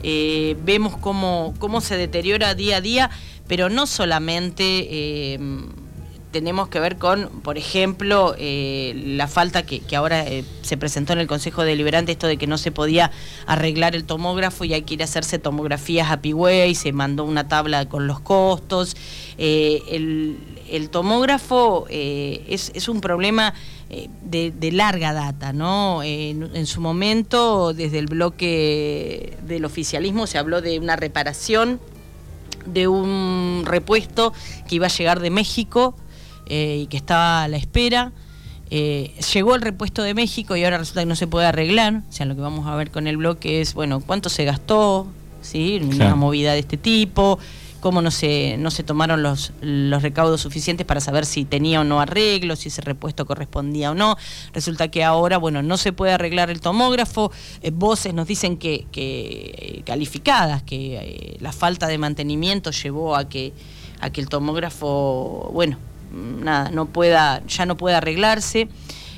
eh, 0.03 0.57
vemos 0.63 0.97
cómo, 0.97 1.55
cómo 1.59 1.81
se 1.81 1.97
deteriora 1.97 2.55
día 2.55 2.77
a 2.77 2.81
día, 2.81 3.11
pero 3.49 3.69
no 3.69 3.87
solamente 3.87 4.63
eh, 4.89 5.39
tenemos 6.31 6.69
que 6.69 6.79
ver 6.79 6.97
con, 6.97 7.29
por 7.43 7.59
ejemplo, 7.59 8.37
eh, 8.39 8.93
la 8.95 9.27
falta 9.27 9.65
que, 9.65 9.81
que 9.81 9.97
ahora 9.97 10.25
se 10.63 10.77
presentó 10.77 11.15
en 11.15 11.19
el 11.21 11.27
Consejo 11.27 11.65
Deliberante, 11.65 12.13
esto 12.13 12.27
de 12.29 12.37
que 12.37 12.47
no 12.47 12.59
se 12.59 12.71
podía 12.71 13.11
arreglar 13.47 13.97
el 13.97 14.05
tomógrafo 14.05 14.65
y 14.65 14.75
hay 14.75 14.83
que 14.83 14.95
ir 14.95 15.01
a 15.03 15.05
hacerse 15.05 15.39
tomografías 15.39 16.11
a 16.11 16.21
Pigüey, 16.21 16.75
se 16.75 16.93
mandó 16.93 17.25
una 17.25 17.49
tabla 17.49 17.89
con 17.89 18.07
los 18.07 18.21
costos. 18.21 18.97
Eh, 19.39 19.83
el, 19.91 20.37
el 20.71 20.91
tomógrafo 20.91 21.87
eh, 21.89 22.45
es, 22.49 22.73
es 22.75 22.89
un 22.89 23.01
problema 23.01 23.55
eh, 23.89 24.09
de, 24.23 24.51
de 24.51 24.73
larga 24.73 25.13
data, 25.13 25.53
¿no? 25.53 26.03
En, 26.03 26.51
en 26.55 26.67
su 26.67 26.81
momento, 26.81 27.73
desde 27.73 27.99
el 28.01 28.07
bloque 28.07 29.37
del 29.47 29.65
oficialismo, 29.65 30.27
se 30.27 30.39
habló 30.39 30.61
de 30.61 30.79
una 30.79 30.97
reparación 30.97 31.81
de 32.67 32.89
un 32.89 33.63
repuesto 33.65 34.33
que 34.69 34.75
iba 34.75 34.87
a 34.87 34.91
llegar 34.91 35.21
de 35.21 35.31
México 35.31 35.95
eh, 36.47 36.81
y 36.83 36.87
que 36.87 36.97
estaba 36.97 37.45
a 37.45 37.49
la 37.49 37.57
espera. 37.57 38.13
Eh, 38.71 39.15
llegó 39.33 39.55
el 39.55 39.63
repuesto 39.63 40.03
de 40.03 40.13
México 40.13 40.55
y 40.57 40.65
ahora 40.65 40.77
resulta 40.79 41.01
que 41.03 41.07
no 41.07 41.17
se 41.17 41.27
puede 41.27 41.47
arreglar. 41.47 42.03
O 42.09 42.13
sea, 42.13 42.27
lo 42.27 42.35
que 42.35 42.43
vamos 42.43 42.67
a 42.67 42.75
ver 42.75 42.91
con 42.91 43.07
el 43.07 43.17
bloque 43.17 43.61
es, 43.63 43.73
bueno, 43.73 44.01
cuánto 44.01 44.29
se 44.29 44.45
gastó, 44.45 45.07
¿sí? 45.41 45.77
En 45.77 45.85
Una 45.87 45.97
Claro. 45.97 46.17
movida 46.17 46.53
de 46.53 46.59
este 46.59 46.77
tipo, 46.77 47.39
cómo 47.81 48.03
no 48.03 48.11
se, 48.11 48.57
no 48.59 48.71
se 48.71 48.83
tomaron 48.83 49.23
los, 49.23 49.53
los 49.61 50.03
recaudos 50.03 50.41
suficientes 50.41 50.87
para 50.87 51.01
saber 51.01 51.27
si 51.27 51.45
tenía 51.45 51.81
o 51.81 51.85
no 51.85 52.01
arreglo, 52.01 52.57
si 52.57 52.69
ese 52.69 52.83
repuesto 52.83 53.27
correspondía 53.27 53.91
o 53.91 53.95
no. 53.95 54.17
Resulta 54.53 54.89
que 54.89 55.05
ahora, 55.05 55.39
bueno, 55.39 55.63
no 55.63 55.77
se 55.77 55.93
puede 55.93 56.13
arreglar 56.13 56.51
el 56.51 56.61
tomógrafo. 56.61 57.31
Eh, 57.63 57.71
voces 57.71 58.15
nos 58.15 58.27
dicen 58.27 58.57
que, 58.57 58.87
que, 58.93 59.55
eh, 59.57 59.83
calificadas, 59.85 60.63
que 60.63 60.97
eh, 60.97 61.37
la 61.41 61.53
falta 61.53 61.87
de 61.87 61.99
mantenimiento 61.99 62.71
llevó 62.71 63.17
a 63.17 63.29
que, 63.29 63.53
a 64.01 64.11
que 64.11 64.21
el 64.21 64.29
tomógrafo, 64.29 65.51
bueno, 65.53 65.79
nada, 66.13 66.71
no 66.71 66.87
pueda, 66.87 67.43
ya 67.47 67.67
no 67.67 67.77
pueda 67.77 67.99
arreglarse. 67.99 68.69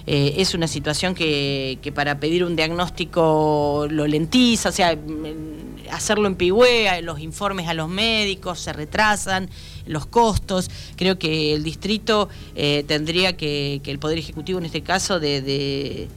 Eh, 0.07 0.35
es 0.39 0.55
una 0.55 0.67
situación 0.67 1.15
que, 1.15 1.93
para 1.95 2.19
pedir 2.19 2.45
un 2.45 2.57
diagnóstico 2.57 3.87
lo 3.91 4.07
lentiza, 4.07 4.71
o 4.71 4.73
sea, 4.73 4.97
mm, 4.97 5.91
hacerlo 5.91 6.27
en 6.27 6.37
pigüea, 6.37 7.01
los 7.03 7.21
informes 7.21 7.69
a 7.69 7.75
los 7.75 7.89
médicos 7.89 8.61
se 8.61 8.73
retrasan, 8.73 9.51
los 9.87 10.07
costos. 10.07 10.71
Creo 10.97 11.19
que 11.19 11.55
el 11.55 11.63
distrito 11.63 12.29
eh, 12.55 12.85
tendría 12.87 13.37
que, 13.37 13.81
que 13.83 13.91
el 13.91 13.99
Poder 13.99 14.19
Ejecutivo 14.19 14.59
en 14.59 14.67
este 14.67 14.83
caso 14.83 15.21
de, 15.21 16.09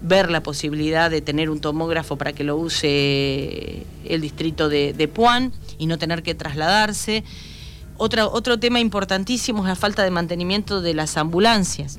ver 0.00 0.30
la 0.30 0.44
posibilidad 0.44 1.10
de 1.10 1.20
tener 1.20 1.50
un 1.50 1.60
tomógrafo 1.60 2.16
para 2.16 2.32
que 2.32 2.44
lo 2.44 2.56
use 2.56 3.82
el 4.04 4.20
distrito 4.20 4.68
de, 4.68 4.92
de 4.92 5.08
Puan 5.08 5.52
y 5.76 5.86
no 5.86 5.98
tener 5.98 6.22
que 6.22 6.34
trasladarse. 6.34 7.24
Otro 7.96 8.60
tema 8.60 8.78
importantísimo 8.78 9.62
es 9.64 9.68
la 9.68 9.74
falta 9.74 10.04
de 10.04 10.10
mantenimiento 10.12 10.80
de 10.80 10.94
las 10.94 11.16
ambulancias. 11.16 11.98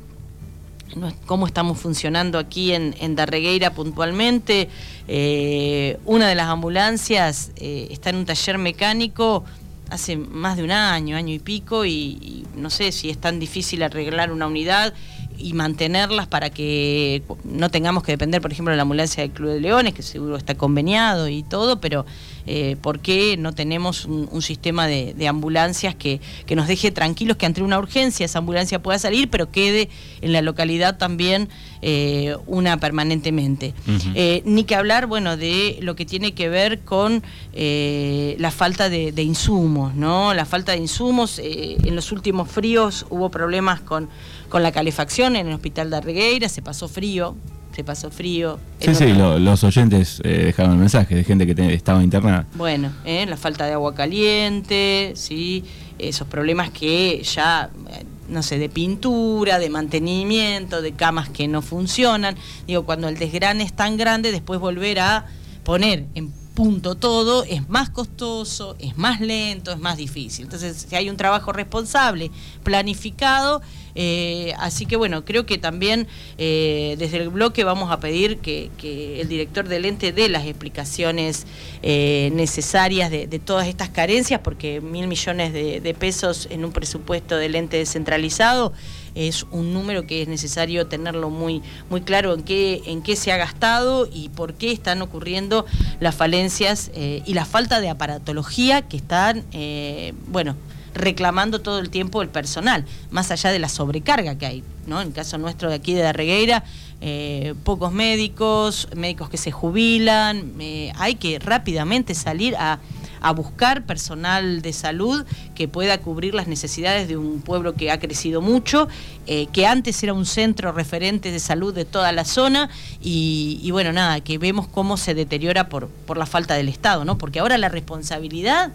Cómo 1.26 1.46
estamos 1.46 1.80
funcionando 1.80 2.40
aquí 2.40 2.74
en, 2.74 2.96
en 3.00 3.16
Darregueira 3.16 3.74
puntualmente. 3.74 4.70
Eh, 5.08 5.98
una 6.06 6.28
de 6.28 6.36
las 6.36 6.48
ambulancias 6.48 7.52
eh, 7.58 7.88
está 7.92 8.10
en 8.10 8.18
un 8.18 8.26
taller 8.26 8.58
mecánico 8.58 9.44
hace 9.90 10.18
más 10.18 10.58
de 10.58 10.64
un 10.64 10.72
año, 10.72 11.16
año 11.18 11.34
y 11.34 11.40
pico, 11.40 11.86
y 11.86 12.46
no 12.56 12.70
sé 12.70 12.92
si 12.92 13.10
es 13.10 13.18
tan 13.18 13.40
difícil 13.40 13.82
arreglar 13.82 14.32
una 14.32 14.48
unidad 14.48 14.94
y 15.40 15.54
mantenerlas 15.54 16.28
para 16.28 16.50
que 16.50 17.24
no 17.44 17.70
tengamos 17.70 18.04
que 18.04 18.12
depender, 18.12 18.42
por 18.42 18.52
ejemplo, 18.52 18.72
de 18.72 18.78
la 18.78 18.84
ambulancia 18.84 19.24
del 19.24 19.32
Club 19.32 19.52
de 19.52 19.62
Leones, 19.62 19.94
que 19.94 20.04
seguro 20.04 20.36
está 20.36 20.56
conveniado 20.56 21.28
y 21.28 21.44
todo, 21.44 21.80
pero 21.80 22.06
eh, 22.46 22.78
¿por 22.82 23.00
qué 23.00 23.38
no 23.38 23.54
tenemos 23.54 24.06
un, 24.06 24.28
un 24.32 24.42
sistema 24.42 24.88
de, 24.88 25.14
de 25.14 25.28
ambulancias 25.28 25.96
que, 25.96 26.20
que 26.46 26.56
nos 26.56 26.68
deje 26.68 26.92
tranquilos 26.92 27.38
que 27.38 27.46
ante 27.46 27.62
una 27.62 27.78
urgencia 27.78 28.26
esa 28.26 28.40
ambulancia 28.40 28.82
pueda 28.82 29.00
salir, 29.00 29.30
pero 29.30 29.52
quede 29.52 29.90
en 30.22 30.34
la 30.34 30.42
localidad 30.42 30.98
también 30.98 31.50
eh, 31.82 32.36
una 32.48 32.78
permanentemente? 32.78 33.74
Eh, 34.16 34.42
ni 34.46 34.64
que 34.64 34.76
hablar, 34.76 35.06
bueno, 35.06 35.38
de 35.38 35.78
lo 35.82 35.96
que 35.96 36.06
tiene 36.06 36.34
que 36.34 36.50
ver 36.50 36.80
con 36.80 37.24
la 37.54 38.52
falta 38.52 38.90
de, 38.90 39.12
de 39.12 39.24
insumos, 39.24 39.94
¿no? 39.96 40.34
La 40.34 40.46
falta 40.46 40.72
de 40.72 40.80
insumos. 40.80 41.40
en 41.40 41.96
los 41.96 42.12
últimos 42.12 42.50
fríos 42.50 43.06
hubo 43.10 43.30
problemas 43.30 43.82
con, 43.82 44.10
con 44.50 44.64
la 44.64 44.72
calefacción 44.72 45.36
en 45.36 45.48
el 45.48 45.54
hospital 45.54 45.90
de 45.90 45.98
Arregueira, 45.98 46.50
se 46.50 46.62
pasó 46.62 46.88
frío, 46.88 47.36
se 47.76 47.84
pasó 47.84 48.10
frío. 48.12 48.60
Sí, 48.80 48.94
sí, 48.96 49.14
lo- 49.14 49.38
los 49.40 49.64
oyentes 49.64 50.22
eh, 50.24 50.46
dejaron 50.46 50.78
mensajes 50.80 51.16
de 51.18 51.24
gente 51.24 51.46
que 51.46 51.56
te- 51.56 51.74
estaba 51.74 52.04
internada. 52.04 52.46
Bueno, 52.56 52.92
¿eh? 53.06 53.26
la 53.28 53.38
falta 53.38 53.66
de 53.66 53.74
agua 53.74 53.94
caliente, 53.96 55.14
¿sí? 55.16 55.64
esos 56.00 56.28
problemas 56.28 56.72
que 56.72 57.22
ya, 57.24 57.70
eh, 57.92 58.04
no 58.30 58.42
sé, 58.42 58.58
de 58.58 58.70
pintura, 58.70 59.60
de 59.60 59.70
mantenimiento, 59.70 60.82
de 60.82 60.94
camas 60.94 61.30
que 61.30 61.48
no 61.48 61.62
funcionan. 61.62 62.36
Digo, 62.68 62.84
cuando 62.86 63.08
el 63.08 63.18
desgrane 63.18 63.64
es 63.64 63.74
tan 63.74 63.98
grande, 63.98 64.32
después 64.32 64.60
volver 64.60 65.00
a 65.00 65.26
poner 65.64 66.06
en 66.16 66.32
punto 66.54 66.96
todo 66.96 67.44
es 67.44 67.70
más 67.70 67.90
costoso, 67.90 68.76
es 68.80 68.98
más 68.98 69.22
lento, 69.22 69.72
es 69.72 69.80
más 69.80 69.98
difícil. 69.98 70.46
Entonces, 70.46 70.88
si 70.90 70.96
hay 70.96 71.10
un 71.10 71.18
trabajo 71.18 71.52
responsable, 71.52 72.32
planificado, 72.64 73.62
eh, 73.96 74.54
así 74.60 74.86
que 74.86 74.96
bueno, 74.96 75.26
creo 75.26 75.46
que 75.46 75.58
también 75.58 76.08
eh, 76.38 76.96
desde 77.00 77.18
el 77.18 77.30
bloque 77.30 77.64
vamos 77.64 77.92
a 77.92 78.00
pedir 78.00 78.38
que, 78.38 78.70
que 78.78 79.22
el 79.22 79.28
director 79.28 79.68
del 79.68 79.86
ente 79.86 80.12
dé 80.12 80.30
las 80.30 80.46
explicaciones 80.46 81.46
eh, 81.82 82.30
necesarias 82.34 83.10
de, 83.12 83.28
todas 83.40 83.68
estas 83.68 83.90
carencias, 83.90 84.42
porque 84.44 84.82
mil 84.82 85.08
millones 85.08 85.54
de, 85.54 85.80
de 85.80 85.94
pesos 85.94 86.48
en 86.52 86.66
un 86.66 86.72
presupuesto 86.72 87.38
del 87.38 87.56
ente 87.56 87.78
descentralizado 87.78 88.74
es 89.16 89.46
un 89.52 89.74
número 89.74 90.06
que 90.06 90.22
es 90.22 90.28
necesario 90.28 90.88
tenerlo 90.88 91.30
muy, 91.30 91.62
muy 91.90 92.02
claro 92.02 92.34
en 92.34 92.44
qué, 92.44 92.82
en 92.86 93.02
qué 93.02 93.16
se 93.16 93.32
ha 93.32 93.38
gastado 93.38 94.08
y 94.12 94.30
por 94.30 94.54
qué 94.54 94.72
están 94.72 95.02
ocurriendo 95.02 95.66
las 96.00 96.16
falencias 96.16 96.92
eh, 96.94 97.22
y 97.26 97.34
la 97.34 97.46
falta 97.46 97.82
de 97.82 97.90
aparatología 97.90 98.82
que 98.84 98.98
están, 98.98 99.44
eh, 99.52 100.14
bueno, 100.28 100.56
reclamando 100.94 101.60
todo 101.62 101.80
el 101.80 101.90
tiempo 101.90 102.22
el 102.22 102.30
personal, 102.30 102.86
más 103.12 103.32
allá 103.32 103.52
de 103.52 103.60
la 103.60 103.70
sobrecarga 103.70 104.38
que 104.38 104.46
hay, 104.46 104.64
¿no? 104.88 105.02
En 105.02 105.10
el 105.10 105.14
caso 105.14 105.38
nuestro 105.38 105.70
de 105.70 105.76
aquí 105.76 105.94
de 105.94 106.02
Darregueira, 106.02 106.64
eh, 107.02 107.56
pocos 107.64 107.92
médicos, 107.92 108.90
médicos 108.96 109.30
que 109.30 109.38
se 109.38 109.52
jubilan, 109.52 110.54
eh, 110.60 110.92
hay 110.98 111.16
que 111.16 111.40
rápidamente 111.40 112.14
salir 112.16 112.56
a, 112.58 112.80
a 113.22 113.32
buscar 113.32 113.86
personal 113.86 114.62
de 114.62 114.74
salud 114.74 115.26
que 115.56 115.68
pueda 115.68 115.98
cubrir 116.00 116.34
las 116.34 116.48
necesidades 116.48 117.08
de 117.08 117.18
un 117.18 117.42
pueblo 117.42 117.76
que 117.76 117.92
ha 117.92 118.00
crecido 118.00 118.42
mucho, 118.42 118.88
eh, 119.28 119.48
que 119.52 119.66
antes 119.66 120.02
era 120.04 120.14
un 120.14 120.26
centro 120.26 120.72
referente 120.72 121.32
de 121.32 121.40
salud 121.40 121.74
de 121.74 121.86
toda 121.86 122.12
la 122.12 122.26
zona 122.26 122.70
y, 123.02 123.60
y 123.64 123.72
bueno, 123.72 123.94
nada, 123.94 124.22
que 124.22 124.38
vemos 124.38 124.68
cómo 124.68 124.98
se 124.98 125.14
deteriora 125.14 125.70
por, 125.70 125.88
por 125.88 126.18
la 126.18 126.26
falta 126.26 126.56
del 126.56 126.70
Estado, 126.70 127.06
¿no? 127.06 127.18
Porque 127.18 127.40
ahora 127.40 127.58
la 127.58 127.70
responsabilidad 127.70 128.72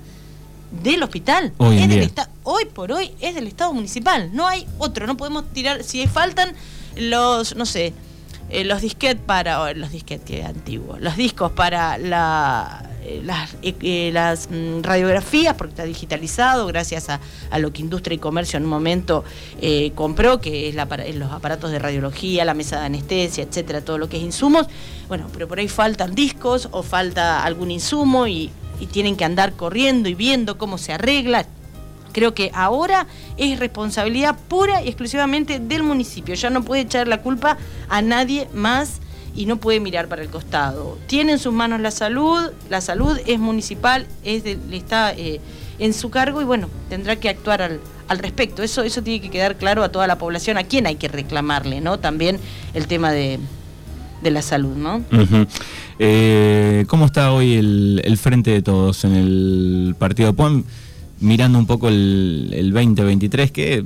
del 0.83 1.03
hospital 1.03 1.53
Hoy 1.59 1.79
es 1.79 1.89
del 1.89 2.11
hoy 2.43 2.65
por 2.65 2.91
hoy 2.93 3.13
es 3.21 3.35
del 3.35 3.47
Estado 3.47 3.73
municipal, 3.73 4.31
no 4.33 4.49
hay 4.49 4.67
otro, 4.79 5.07
no 5.07 5.17
podemos 5.17 5.45
tirar, 5.53 5.85
si 5.85 6.07
faltan 6.07 6.55
los, 6.97 7.55
no 7.57 7.67
sé, 7.67 7.93
eh, 8.61 8.65
los 8.65 8.81
disquetes 8.81 9.23
para, 9.25 9.61
o 9.63 9.73
los 9.75 9.93
disquetes 9.93 10.25
que 10.25 10.45
antiguos, 10.45 11.01
los 11.01 11.17
discos 11.17 11.53
para 11.53 11.99
la, 11.99 12.89
eh, 13.07 13.21
las, 13.23 13.53
eh, 13.61 13.75
eh, 13.83 14.35
mm, 14.51 14.83
radiografías, 14.83 15.55
porque 15.57 15.73
está 15.73 15.85
digitalizado 15.85 16.67
gracias 16.67 17.11
a, 17.11 17.21
a 17.51 17.59
lo 17.59 17.71
que 17.71 17.83
Industria 17.83 18.15
y 18.15 18.19
Comercio 18.19 18.57
en 18.57 18.65
un 18.65 18.71
momento 18.71 19.25
compró, 19.95 20.41
que 20.41 20.69
es 20.69 20.75
la 20.75 20.87
los 21.15 21.33
aparatos 21.33 21.71
de 21.71 21.79
radiología, 21.79 22.45
la 22.45 22.55
mesa 22.55 22.81
de 22.81 22.87
anestesia, 22.87 23.45
etcétera, 23.45 23.83
todo 23.83 23.99
lo 23.99 24.09
que 24.09 24.17
es 24.17 24.23
insumos. 24.23 24.67
Bueno, 25.09 25.29
pero 25.33 25.49
por 25.49 25.59
ahí 25.59 25.69
faltan 25.69 26.15
discos 26.15 26.69
o 26.71 26.83
falta 26.83 27.45
algún 27.45 27.71
insumo 27.71 28.27
y, 28.27 28.51
y 28.81 28.87
tienen 28.87 29.17
que 29.17 29.25
andar 29.25 29.53
corriendo 29.53 30.09
y 30.09 30.15
viendo 30.15 30.57
cómo 30.57 30.79
se 30.79 30.93
arregla. 30.93 31.47
Creo 32.15 32.33
que 32.33 32.51
ahora 32.55 33.07
es 33.37 33.59
responsabilidad 33.59 34.39
pura 34.49 34.83
y 34.83 34.89
exclusivamente 34.89 35.59
del 35.59 35.83
municipio. 35.83 36.35
Ya 36.35 36.49
no 36.49 36.63
puede 36.63 36.83
echar 36.83 37.07
la 37.09 37.21
culpa 37.21 37.59
a 37.91 38.01
nadie 38.01 38.49
más 38.55 39.01
y 39.37 39.47
no 39.47 39.57
puede 39.59 39.81
mirar 39.81 40.07
para 40.09 40.23
el 40.23 40.29
costado. 40.29 40.97
Tiene 41.09 41.33
en 41.33 41.39
sus 41.41 41.53
manos 41.53 41.81
la 41.81 41.91
salud, 41.91 42.41
la 42.71 42.81
salud 42.81 43.19
es 43.27 43.39
municipal, 43.39 44.07
es 44.25 44.45
de- 44.45 44.57
está 44.73 45.13
eh, 45.13 45.41
en 45.81 45.93
su 45.93 46.09
cargo 46.11 46.41
y 46.41 46.45
bueno, 46.45 46.69
tendrá 46.89 47.17
que 47.17 47.29
actuar 47.29 47.61
al, 47.61 47.81
al 48.07 48.19
respecto. 48.21 48.63
Eso, 48.63 48.83
eso 48.85 49.03
tiene 49.03 49.21
que 49.21 49.31
quedar 49.31 49.57
claro 49.57 49.83
a 49.83 49.89
toda 49.91 50.07
la 50.07 50.17
población, 50.19 50.57
a 50.57 50.63
quién 50.63 50.87
hay 50.87 50.95
que 50.95 51.09
reclamarle, 51.09 51.81
¿no? 51.81 51.99
También 51.99 52.39
el 52.75 52.87
tema 52.87 53.11
de, 53.11 53.41
de 54.23 54.31
la 54.31 54.41
salud, 54.41 54.77
¿no? 54.77 55.03
Eh, 55.99 56.85
¿Cómo 56.89 57.07
está 57.07 57.33
hoy 57.33 57.55
el, 57.55 58.17
frente 58.19 58.51
de 58.53 58.63
todos 58.63 59.05
en 59.05 59.15
el 59.15 59.97
partido? 59.99 60.33
Mirando 61.21 61.59
un 61.59 61.67
poco 61.67 61.89
el, 61.89 62.51
el 62.53 62.73
2023 62.73 63.51
que 63.51 63.85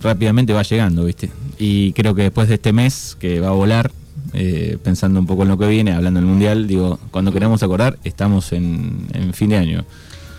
rápidamente 0.00 0.52
va 0.52 0.62
llegando, 0.62 1.04
¿viste? 1.04 1.30
Y 1.58 1.92
creo 1.92 2.14
que 2.14 2.22
después 2.22 2.48
de 2.48 2.54
este 2.54 2.72
mes 2.72 3.16
que 3.18 3.40
va 3.40 3.48
a 3.48 3.52
volar, 3.52 3.90
eh, 4.32 4.78
pensando 4.82 5.20
un 5.20 5.26
poco 5.26 5.42
en 5.42 5.48
lo 5.48 5.58
que 5.58 5.66
viene, 5.68 5.92
hablando 5.92 6.20
del 6.20 6.28
Mundial, 6.28 6.66
digo, 6.66 6.98
cuando 7.10 7.32
queramos 7.32 7.62
acordar, 7.62 7.98
estamos 8.04 8.52
en, 8.52 9.06
fin 9.32 9.50
de 9.50 9.56
año. 9.56 9.84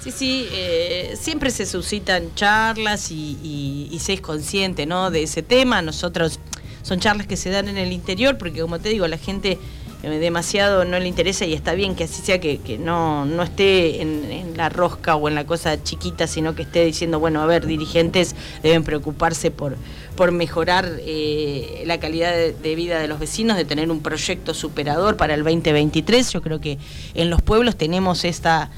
Sí, 0.03 0.11
sí, 0.11 0.45
eh, 0.51 1.15
siempre 1.19 1.49
se 1.51 1.65
suscitan 1.65 2.23
charlas 2.35 3.11
y, 3.11 3.37
y- 3.43 3.89
y 3.91 3.99
se 3.99 4.13
es 4.13 4.21
consciente 4.21 4.85
¿no? 4.85 5.11
de 5.11 5.23
ese 5.23 5.41
tema. 5.43 5.81
Nosotros, 5.81 6.39
son 6.83 6.99
charlas 6.99 7.27
que 7.27 7.35
se 7.35 7.49
dan 7.49 7.67
en 7.67 7.77
el 7.77 7.91
interior, 7.91 8.37
porque 8.37 8.61
como 8.61 8.79
te 8.79 8.89
digo, 8.89 9.07
la 9.07 9.17
gente 9.17 9.57
demasiado 10.01 10.85
no 10.85 10.99
le 10.99 11.07
interesa 11.07 11.45
y 11.45 11.53
está 11.53 11.73
bien 11.73 11.95
que 11.95 12.03
así 12.05 12.21
sea, 12.21 12.39
que, 12.39 12.59
que 12.59 12.77
no, 12.77 13.25
no 13.25 13.43
esté 13.43 14.01
en, 14.01 14.55
la 14.55 14.69
rosca 14.69 15.15
o 15.15 15.27
en 15.27 15.35
la 15.35 15.45
cosa 15.45 15.83
chiquita, 15.83 16.25
sino 16.25 16.55
que 16.55 16.63
esté 16.63 16.83
diciendo, 16.83 17.19
bueno, 17.19 17.41
a 17.41 17.45
ver, 17.45 17.67
dirigentes 17.67 18.35
deben 18.63 18.83
preocuparse 18.83 19.51
por, 19.51 19.77
por 20.15 20.31
mejorar 20.31 20.89
eh, 20.99 21.83
la 21.85 21.99
calidad 21.99 22.31
de, 22.31 22.53
de 22.53 22.75
vida 22.75 22.99
de 22.99 23.07
los 23.07 23.19
vecinos, 23.19 23.55
de 23.55 23.65
tener 23.65 23.91
un 23.91 24.01
proyecto 24.01 24.55
superador 24.55 25.15
para 25.15 25.35
el 25.35 25.43
2023. 25.43 26.33
Yo 26.33 26.41
creo 26.41 26.59
que 26.59 26.79
en 27.13 27.29
los 27.29 27.41
pueblos 27.41 27.75
tenemos 27.75 28.25
esta 28.25 28.71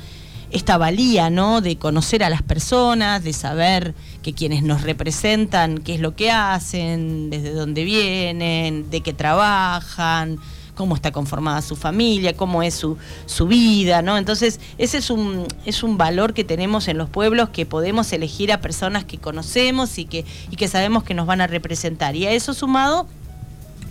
esta 0.52 0.78
valía, 0.78 1.30
¿no? 1.30 1.62
De 1.62 1.78
conocer 1.78 2.24
a 2.24 2.30
las 2.30 2.42
personas, 2.42 3.24
de 3.24 3.34
saber 3.34 3.94
que 4.24 4.34
quienes 4.34 4.64
nos 4.64 4.82
representan, 4.82 5.78
qué 5.78 5.96
es 5.96 6.02
lo 6.02 6.16
que 6.16 6.32
hacen, 6.32 7.30
desde 7.30 7.52
dónde 7.52 7.84
vienen, 7.84 8.90
de 8.90 9.02
qué 9.02 9.14
trabajan, 9.14 10.40
cómo 10.80 10.96
está 10.96 11.12
conformada 11.12 11.62
su 11.62 11.76
familia, 11.76 12.38
cómo 12.38 12.64
es 12.64 12.74
su, 12.74 12.98
su 13.26 13.48
vida, 13.48 14.02
¿no? 14.02 14.18
Entonces, 14.18 14.62
ese 14.78 15.00
es 15.00 15.10
un, 15.10 15.46
es 15.66 15.84
un 15.84 15.98
valor 15.98 16.34
que 16.34 16.46
tenemos 16.46 16.88
en 16.88 16.98
los 16.98 17.10
pueblos, 17.10 17.50
que 17.50 17.66
podemos 17.66 18.14
elegir 18.14 18.54
a 18.54 18.62
personas 18.62 19.04
que 19.04 19.18
conocemos 19.18 19.98
y 19.98 20.06
que, 20.06 20.24
y 20.50 20.56
que 20.56 20.70
sabemos 20.70 21.04
que 21.04 21.14
nos 21.14 21.28
van 21.28 21.42
a 21.42 21.48
representar. 21.48 22.16
Y 22.16 22.28
a 22.28 22.32
eso 22.32 22.54
sumado, 22.54 23.08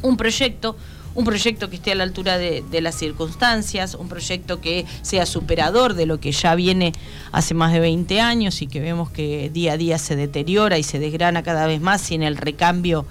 un 0.01 0.17
proyecto, 0.17 0.79
un 1.15 1.27
proyecto 1.27 1.69
que 1.69 1.77
esté 1.77 1.93
a 1.93 1.95
la 1.95 2.05
altura 2.05 2.39
de, 2.39 2.65
de 2.71 2.81
las 2.81 2.95
circunstancias, 2.95 3.95
un 3.95 4.09
proyecto 4.09 4.63
que 4.63 4.87
sea 5.03 5.27
superador 5.27 5.93
de 5.93 6.07
lo 6.07 6.21
que 6.21 6.33
ya 6.33 6.55
viene 6.55 6.95
hace 7.33 7.53
más 7.53 7.75
de 7.75 7.81
20 7.81 8.19
años 8.23 8.63
y 8.63 8.67
que 8.67 8.81
vemos 8.81 9.11
que 9.11 9.51
día 9.53 9.75
a 9.75 9.77
día 9.77 9.99
se 9.99 10.17
deteriora 10.17 10.79
y 10.79 10.83
se 10.83 10.99
desgrana 10.99 11.43
cada 11.43 11.67
vez 11.67 11.83
más 11.83 12.01
sin 12.01 12.23
el 12.23 12.39
recambio 12.39 13.05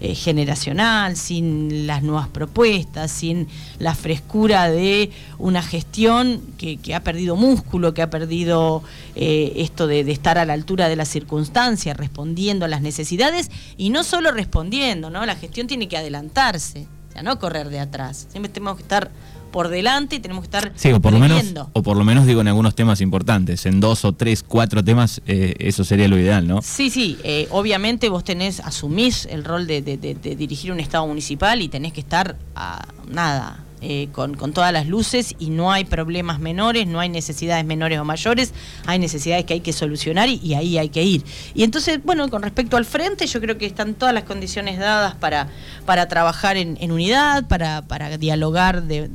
eh, 0.00 0.14
generacional, 0.14 1.16
sin 1.16 1.86
las 1.86 2.02
nuevas 2.02 2.28
propuestas, 2.28 3.10
sin 3.10 3.48
la 3.78 3.94
frescura 3.94 4.70
de 4.70 5.10
una 5.38 5.62
gestión 5.62 6.40
que, 6.56 6.78
que 6.78 6.94
ha 6.94 7.04
perdido 7.04 7.36
músculo, 7.36 7.92
que 7.92 8.00
ha 8.00 8.08
perdido 8.08 8.82
eh, 9.14 9.52
esto 9.56 9.86
de, 9.86 10.04
de 10.04 10.12
estar 10.12 10.38
a 10.38 10.46
la 10.46 10.54
altura 10.54 10.88
de 10.88 10.96
las 10.96 11.08
circunstancias, 11.08 11.96
respondiendo 11.96 12.64
a 12.64 12.68
las 12.68 12.80
necesidades 12.80 13.50
y 13.76 13.90
no 13.90 14.02
solo 14.02 14.30
respondiendo, 14.30 15.10
¿no? 15.10 15.26
La 15.26 15.36
gestión 15.36 15.66
tiene 15.66 15.86
que 15.86 15.96
adelantarse, 15.96 16.86
o 17.10 17.12
sea, 17.12 17.22
no 17.22 17.38
correr 17.38 17.68
de 17.68 17.80
atrás. 17.80 18.26
Siempre 18.30 18.50
tenemos 18.50 18.76
que 18.76 18.82
estar 18.82 19.10
por 19.50 19.68
delante 19.68 20.16
y 20.16 20.20
tenemos 20.20 20.42
que 20.42 20.56
estar 20.56 20.72
Sí, 20.76 20.92
o 20.92 21.00
por 21.00 21.12
lo 21.12 21.18
menos, 21.18 21.38
previendo. 21.38 21.70
o 21.72 21.82
por 21.82 21.96
lo 21.96 22.04
menos 22.04 22.26
digo 22.26 22.40
en 22.40 22.48
algunos 22.48 22.74
temas 22.74 23.00
importantes, 23.00 23.66
en 23.66 23.80
dos 23.80 24.04
o 24.04 24.12
tres, 24.12 24.42
cuatro 24.46 24.82
temas, 24.84 25.20
eh, 25.26 25.54
eso 25.58 25.84
sería 25.84 26.08
lo 26.08 26.18
ideal, 26.18 26.46
¿no? 26.46 26.62
Sí, 26.62 26.90
sí, 26.90 27.18
eh, 27.24 27.48
obviamente 27.50 28.08
vos 28.08 28.24
tenés, 28.24 28.60
asumís 28.60 29.26
el 29.26 29.44
rol 29.44 29.66
de, 29.66 29.82
de- 29.82 29.96
de- 29.96 30.14
de 30.14 30.36
dirigir 30.36 30.72
un 30.72 30.80
Estado 30.80 31.06
municipal 31.06 31.60
y 31.62 31.68
tenés 31.68 31.92
que 31.92 32.00
estar 32.00 32.36
a 32.54 32.86
nada, 33.10 33.64
eh, 33.82 34.08
con, 34.12 34.34
con 34.34 34.52
todas 34.52 34.74
las 34.74 34.86
luces 34.86 35.34
y 35.38 35.48
no 35.48 35.72
hay 35.72 35.86
problemas 35.86 36.38
menores, 36.38 36.86
no 36.86 37.00
hay 37.00 37.08
necesidades 37.08 37.64
menores 37.64 37.98
o 37.98 38.04
mayores, 38.04 38.52
hay 38.84 38.98
necesidades 38.98 39.46
que 39.46 39.54
hay 39.54 39.60
que 39.60 39.72
solucionar 39.72 40.28
y, 40.28 40.34
y 40.42 40.52
ahí 40.52 40.76
hay 40.76 40.90
que 40.90 41.02
ir. 41.02 41.24
Y 41.54 41.62
entonces, 41.62 41.98
bueno, 42.04 42.28
con 42.28 42.42
respecto 42.42 42.76
al 42.76 42.84
frente, 42.84 43.26
yo 43.26 43.40
creo 43.40 43.56
que 43.56 43.64
están 43.64 43.94
todas 43.94 44.12
las 44.12 44.24
condiciones 44.24 44.78
dadas 44.78 45.14
para, 45.14 45.48
para 45.86 46.08
trabajar 46.08 46.58
en, 46.58 46.76
en 46.78 46.92
unidad, 46.92 47.48
para, 47.48 47.80
para 47.80 48.18
dialogar 48.18 48.82
de, 48.82 49.08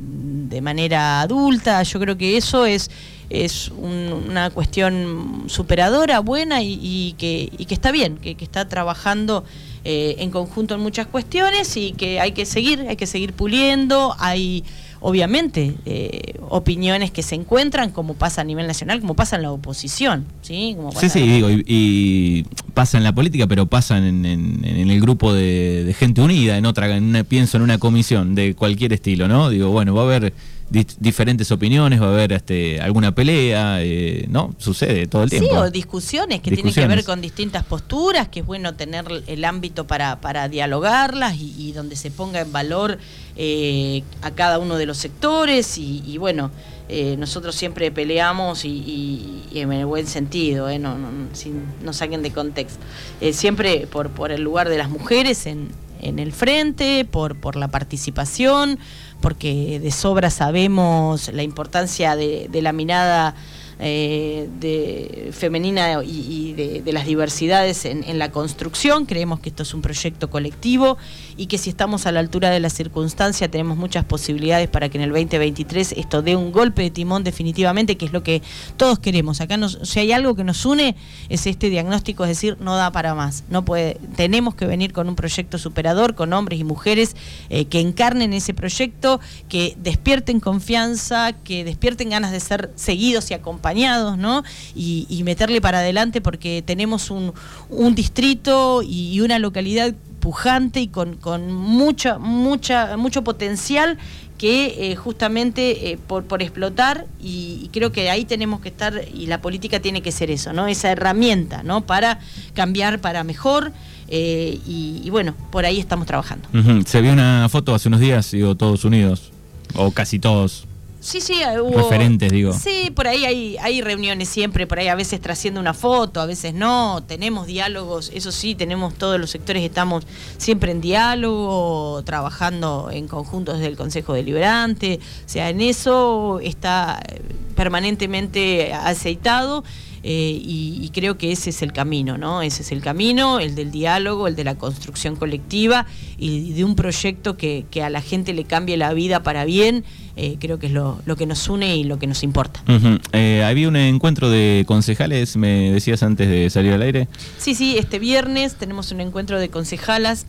de 0.56 0.62
manera 0.62 1.20
adulta, 1.20 1.82
yo 1.82 2.00
creo 2.00 2.16
que 2.16 2.36
eso 2.36 2.64
es 2.66 2.90
es 3.28 3.70
un- 3.76 4.12
una 4.30 4.50
cuestión 4.50 5.44
superadora, 5.48 6.20
buena 6.20 6.62
y, 6.62 7.16
que, 7.18 7.50
y 7.58 7.64
que 7.66 7.74
está 7.74 7.90
bien, 7.90 8.18
que, 8.18 8.36
que 8.36 8.44
está 8.44 8.68
trabajando 8.68 9.42
eh, 9.84 10.14
en 10.20 10.30
conjunto 10.30 10.74
en 10.76 10.80
muchas 10.80 11.08
cuestiones 11.08 11.76
y 11.76 11.90
que 11.92 12.20
hay 12.20 12.30
que 12.32 12.46
seguir, 12.46 12.86
hay 12.88 12.94
que 12.94 13.06
seguir 13.08 13.32
puliendo, 13.32 14.14
hay 14.20 14.62
obviamente 15.08 15.74
eh, 15.86 16.34
opiniones 16.50 17.12
que 17.12 17.22
se 17.22 17.36
encuentran 17.36 17.90
como 17.92 18.14
pasa 18.14 18.40
a 18.40 18.44
nivel 18.44 18.66
nacional, 18.66 19.00
como 19.00 19.14
pasa 19.14 19.36
en 19.36 19.42
la 19.42 19.52
oposición, 19.52 20.24
¿sí? 20.42 20.74
Como 20.76 20.90
Sí, 20.90 20.96
pasa- 20.96 21.08
sí, 21.10 21.20
digo, 21.20 21.48
y, 21.48 21.64
y 21.68 22.44
pasa 22.74 22.98
en 22.98 23.04
la 23.04 23.14
política, 23.14 23.46
pero 23.46 23.66
pasa 23.66 23.98
en, 23.98 24.26
en- 24.26 24.64
en 24.64 24.90
el 24.90 25.00
grupo 25.00 25.32
de, 25.32 25.84
de 25.84 25.94
gente 25.94 26.20
unida, 26.22 26.58
en 26.58 26.66
otra, 26.66 26.94
en 26.96 27.04
una- 27.04 27.22
pienso 27.22 27.56
en 27.56 27.62
una 27.62 27.78
comisión 27.78 28.34
de 28.34 28.54
cualquier 28.54 28.92
estilo, 28.92 29.28
¿no? 29.28 29.48
Digo, 29.48 29.70
bueno, 29.70 29.94
va 29.94 30.02
a 30.02 30.04
haber 30.06 30.32
di- 30.70 30.86
diferentes 30.98 31.50
opiniones, 31.52 32.00
va 32.00 32.06
a 32.06 32.12
haber 32.12 32.32
este, 32.32 32.80
alguna 32.80 33.14
pelea, 33.14 33.82
eh, 33.82 34.26
¿no? 34.28 34.54
Sucede 34.58 35.06
todo 35.06 35.22
el 35.24 35.30
Sí, 35.30 35.38
tiempo. 35.40 35.56
o 35.56 35.70
discusiones 35.70 36.40
que 36.40 36.50
tienen 36.50 36.72
que 36.74 36.86
ver 36.86 37.04
con 37.04 37.20
distintas 37.20 37.64
posturas, 37.64 38.28
que 38.28 38.40
es 38.40 38.46
bueno 38.46 38.74
tener 38.74 39.04
el 39.26 39.44
ámbito 39.44 39.86
para, 39.86 40.20
para 40.20 40.48
dialogarlas 40.48 41.36
y, 41.36 41.54
y 41.58 41.72
donde 41.72 41.96
se 41.96 42.10
ponga 42.10 42.40
en 42.40 42.52
valor 42.52 42.98
eh, 43.36 44.02
a 44.22 44.30
cada 44.30 44.58
uno 44.58 44.76
de 44.76 44.86
los 44.86 44.96
sectores 44.98 45.78
y, 45.78 46.02
y 46.06 46.18
bueno, 46.18 46.50
eh, 46.88 47.16
nosotros 47.18 47.54
siempre 47.56 47.90
peleamos 47.90 48.64
y, 48.64 48.68
y- 48.68 49.42
y 49.52 49.60
en 49.60 49.72
el 49.72 49.86
buen 49.86 50.06
sentido, 50.06 50.68
eh, 50.68 50.78
no, 50.78 50.96
no, 50.96 51.10
no- 51.10 51.28
sin- 51.34 51.64
no 51.82 51.92
saquen 51.92 52.22
de 52.22 52.30
contexto, 52.32 52.78
Eh, 53.20 53.32
siempre 53.32 53.86
por, 53.86 54.10
por 54.10 54.30
el 54.32 54.42
lugar 54.42 54.68
de 54.68 54.78
las 54.78 54.88
mujeres 54.88 55.46
en, 55.46 55.68
en 56.00 56.18
el 56.18 56.32
frente, 56.32 57.04
por, 57.04 57.36
por 57.36 57.56
la 57.56 57.68
participación, 57.68 58.78
porque 59.20 59.80
de 59.80 59.90
sobra 59.90 60.30
sabemos 60.30 61.32
la 61.32 61.42
importancia 61.42 62.16
de, 62.16 62.48
de 62.50 62.62
la 62.62 62.72
mirada 62.72 63.34
eh, 63.78 64.48
de, 64.58 65.30
femenina 65.32 66.02
y, 66.02 66.54
de, 66.54 66.92
las 66.92 67.04
diversidades 67.04 67.84
en, 67.84 68.18
la 68.18 68.30
construcción. 68.30 69.04
Creemos 69.04 69.40
que 69.40 69.50
esto 69.50 69.64
es 69.64 69.74
un 69.74 69.82
proyecto 69.82 70.30
colectivo 70.30 70.96
y 71.36 71.46
que 71.46 71.58
si 71.58 71.68
estamos 71.70 72.06
a 72.06 72.12
la 72.12 72.20
altura 72.20 72.50
de 72.50 72.60
la 72.60 72.70
circunstancia 72.70 73.50
tenemos 73.50 73.76
muchas 73.76 74.04
posibilidades 74.04 74.68
para 74.68 74.88
que 74.88 74.96
en 74.96 75.04
el 75.04 75.10
2023 75.10 75.92
esto 75.92 76.22
dé 76.22 76.36
un 76.36 76.52
golpe 76.52 76.82
de 76.82 76.90
timón 76.90 77.22
definitivamente, 77.22 77.96
que 77.96 78.06
es 78.06 78.12
lo 78.12 78.22
que 78.22 78.40
todos 78.78 78.98
queremos. 78.98 79.40
Acá 79.42 79.56
si 79.68 80.00
hay 80.00 80.12
algo 80.12 80.34
que 80.34 80.44
nos 80.44 80.64
une 80.64 80.96
es 81.28 81.46
este 81.46 81.68
diagnóstico, 81.68 82.24
es 82.24 82.30
decir, 82.30 82.56
no 82.60 82.76
da 82.76 82.90
para 82.92 83.14
más. 83.14 83.44
No 83.50 83.64
puede, 83.64 83.98
tenemos 84.16 84.54
que 84.54 84.66
venir 84.66 84.92
con 84.92 85.08
un 85.08 85.16
proyecto 85.16 85.58
superador, 85.58 86.14
con 86.14 86.32
hombres 86.32 86.60
y 86.60 86.64
mujeres 86.64 87.14
eh, 87.50 87.66
que 87.66 87.80
encarnen 87.80 88.32
ese 88.32 88.54
proyecto, 88.54 89.20
que 89.48 89.76
despierten 89.78 90.40
confianza, 90.40 91.32
que 91.32 91.64
despierten 91.64 92.10
ganas 92.10 92.32
de 92.32 92.40
ser 92.40 92.70
seguidos 92.74 93.30
y 93.30 93.34
acompañados, 93.34 93.65
¿no? 93.74 94.42
Y, 94.74 95.22
meterle 95.24 95.60
para 95.60 95.80
adelante 95.80 96.20
porque 96.20 96.62
tenemos 96.64 97.10
un, 97.10 97.32
un 97.68 97.94
distrito 97.96 98.80
y 98.82 99.20
una 99.20 99.40
localidad 99.40 99.92
pujante 100.20 100.80
y 100.80 100.88
con, 100.88 101.16
con 101.16 101.52
mucha, 101.52 102.18
mucha, 102.18 102.96
mucho 102.96 103.22
potencial 103.22 103.98
que 104.38 104.90
eh, 104.90 104.96
justamente 104.96 105.92
eh, 105.92 105.98
por, 105.98 106.42
explotar 106.42 107.06
y, 107.22 107.70
creo 107.72 107.92
que 107.92 108.10
ahí 108.10 108.24
tenemos 108.24 108.60
que 108.60 108.68
estar 108.68 109.02
y 109.14 109.26
la 109.26 109.40
política 109.40 109.80
tiene 109.80 110.02
que 110.02 110.12
ser 110.12 110.30
eso, 110.30 110.52
¿no? 110.52 110.66
Esa 110.66 110.90
herramienta, 110.90 111.62
¿no? 111.62 111.82
Para 111.82 112.20
cambiar 112.54 113.00
para 113.00 113.24
mejor 113.24 113.72
eh, 114.08 114.58
y, 114.66 115.08
bueno, 115.10 115.34
por 115.50 115.64
ahí 115.64 115.78
estamos 115.78 116.06
trabajando. 116.06 116.48
Se 116.86 117.00
vio 117.00 117.12
una 117.12 117.48
foto 117.48 117.74
hace 117.74 117.88
unos 117.88 118.00
días, 118.00 118.30
digo, 118.30 118.54
todos 118.54 118.84
unidos, 118.84 119.30
o 119.74 119.90
casi 119.90 120.18
todos. 120.18 120.66
Sí, 121.00 121.20
sí, 121.20 121.34
eh, 121.34 121.60
hubo... 121.60 121.76
Referentes, 121.78 122.32
digo. 122.32 122.52
Sí, 122.52 122.90
por 122.94 123.06
ahí 123.06 123.24
hay, 123.24 123.56
hay 123.58 123.80
reuniones 123.80 124.28
siempre, 124.28 124.66
por 124.66 124.78
ahí 124.80 124.88
a 124.88 124.94
veces 124.96 125.20
trasciende 125.20 125.60
una 125.60 125.72
foto, 125.74 126.20
a 126.20 126.26
veces 126.26 126.52
no, 126.52 127.04
tenemos 127.06 127.46
diálogos, 127.46 128.10
eso 128.12 128.32
sí, 128.32 128.54
tenemos 128.56 128.94
todos 128.94 129.20
los 129.20 129.30
sectores, 129.30 129.62
estamos 129.62 130.04
siempre 130.38 130.72
en 130.72 130.80
diálogo, 130.80 132.02
trabajando 132.04 132.88
en 132.90 133.06
conjunto 133.06 133.52
desde 133.52 133.66
el 133.66 133.76
Consejo 133.76 134.14
Deliberante, 134.14 134.98
o 135.24 135.28
sea, 135.28 135.48
en 135.50 135.60
eso 135.60 136.40
está 136.42 137.00
eh, 137.08 137.20
permanentemente 137.54 138.72
aceitado. 138.72 139.62
eh, 140.08 140.40
y, 140.40 140.78
y 140.82 140.90
creo 140.90 141.18
que 141.18 141.32
ese 141.32 141.50
es 141.50 141.62
el 141.62 141.72
camino, 141.72 142.16
¿no? 142.16 142.40
Ese 142.42 142.62
es 142.62 142.70
el 142.70 142.80
camino, 142.80 143.40
el 143.40 143.56
del 143.56 143.72
diálogo, 143.72 144.28
el 144.28 144.36
de 144.36 144.44
la 144.44 144.54
construcción 144.54 145.16
colectiva 145.16 145.86
y 146.16 146.52
de 146.52 146.64
un 146.64 146.76
proyecto 146.76 147.36
que, 147.36 147.66
que 147.72 147.82
a 147.82 147.90
la 147.90 148.00
gente 148.00 148.32
le 148.32 148.44
cambie 148.44 148.76
la 148.76 148.92
vida 148.92 149.24
para 149.24 149.44
bien, 149.44 149.84
eh, 150.16 150.36
creo 150.40 150.58
que 150.58 150.66
es 150.66 150.72
lo, 150.72 150.98
lo 151.06 151.14
que 151.16 151.26
nos 151.26 151.48
une 151.48 151.76
y 151.76 151.84
lo 151.84 151.98
que 151.98 152.06
nos 152.06 152.22
importa. 152.22 152.62
Ujú. 152.68 152.98
Eh, 153.12 153.44
había 153.44 153.68
un 153.68 153.76
encuentro 153.76 154.30
de 154.30 154.64
concejales, 154.66 155.36
me 155.36 155.70
decías 155.72 156.02
antes 156.02 156.28
de 156.28 156.48
salir 156.50 156.72
al 156.72 156.82
aire. 156.82 157.08
Sí, 157.38 157.54
sí, 157.54 157.76
este 157.78 157.98
viernes 157.98 158.54
tenemos 158.56 158.90
un 158.92 159.00
encuentro 159.00 159.38
de 159.38 159.48
concejalas. 159.50 160.26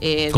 eh, 0.00 0.26
de- 0.26 0.30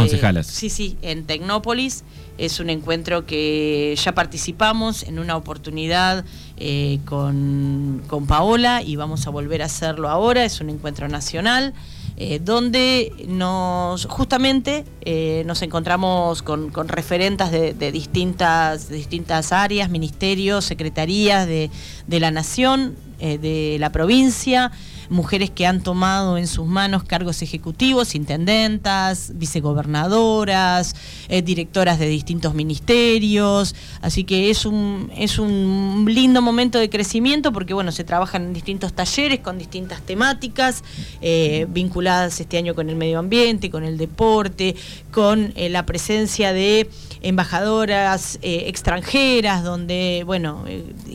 sí, 0.47 0.71
sí, 0.71 0.97
en 1.03 1.25
Tecnópolis. 1.25 2.05
Es 2.39 2.61
un 2.61 2.71
encuentro 2.71 3.27
que 3.27 3.95
ya 4.03 4.13
participamos 4.13 5.03
en 5.03 5.19
una 5.19 5.37
oportunidad 5.37 6.25
eh, 6.57 6.99
con, 7.05 8.03
con 8.07 8.27
Paola 8.27 8.83
y 8.83 8.97
vamos 8.97 9.27
a 9.27 9.31
volver 9.31 9.61
a 9.61 9.67
hacerlo 9.67 10.09
ahora. 10.09 10.45
Es 10.47 10.61
un 10.63 10.71
encuentro 10.71 11.07
nacional. 11.09 11.75
Eh, 12.23 12.39
donde 12.39 13.15
nos 13.29 14.05
justamente 14.05 14.85
eh, 15.01 15.43
nos 15.47 15.63
encontramos 15.63 16.43
con, 16.43 16.69
con 16.69 16.89
referentas 16.89 17.51
de, 17.51 17.73
distintas, 17.93 18.91
distintas 18.91 19.53
áreas, 19.53 19.89
ministerios, 19.89 20.67
secretarías 20.67 21.47
de, 21.47 21.71
de 22.07 22.21
la 22.21 22.31
nación, 22.31 22.95
eh, 23.21 23.39
de 23.39 23.79
la 23.81 23.91
provincia, 23.91 24.71
mujeres 25.11 25.51
que 25.51 25.67
han 25.67 25.83
tomado 25.83 26.39
en 26.39 26.47
sus 26.47 26.67
manos 26.67 27.03
cargos 27.05 27.43
ejecutivos, 27.43 28.15
intendentas, 28.15 29.33
vicegobernadoras, 29.35 30.95
eh, 31.29 31.43
directoras 31.43 31.99
de 31.99 32.07
distintos 32.07 32.55
ministerios, 32.55 33.75
así 34.01 34.25
que 34.25 34.51
es 34.51 34.65
un, 34.65 35.11
es 35.17 35.39
un 35.39 36.07
lindo 36.09 36.41
momento 36.41 36.79
de 36.79 36.89
crecimiento 36.89 37.53
porque 37.53 37.75
bueno, 37.75 37.91
se 37.93 38.05
trabajan 38.05 38.45
en 38.45 38.53
distintos 38.53 38.93
talleres 38.93 39.41
con 39.41 39.59
distintas 39.59 40.01
temáticas 40.03 40.85
eh, 41.21 41.67
vinculadas 41.69 42.41
este 42.41 42.57
año 42.57 42.75
con 42.75 42.89
el 42.89 42.97
medio 42.97 43.19
ambiente, 43.19 43.69
con 43.69 43.85
el 43.85 43.99
deporte, 43.99 44.77
con 45.11 45.53
eh, 45.57 45.69
la 45.69 45.85
presencia 45.87 46.53
de 46.53 46.89
embajadoras 47.23 48.39
extranjeras, 48.41 49.63
donde, 49.63 50.23
bueno, 50.25 50.65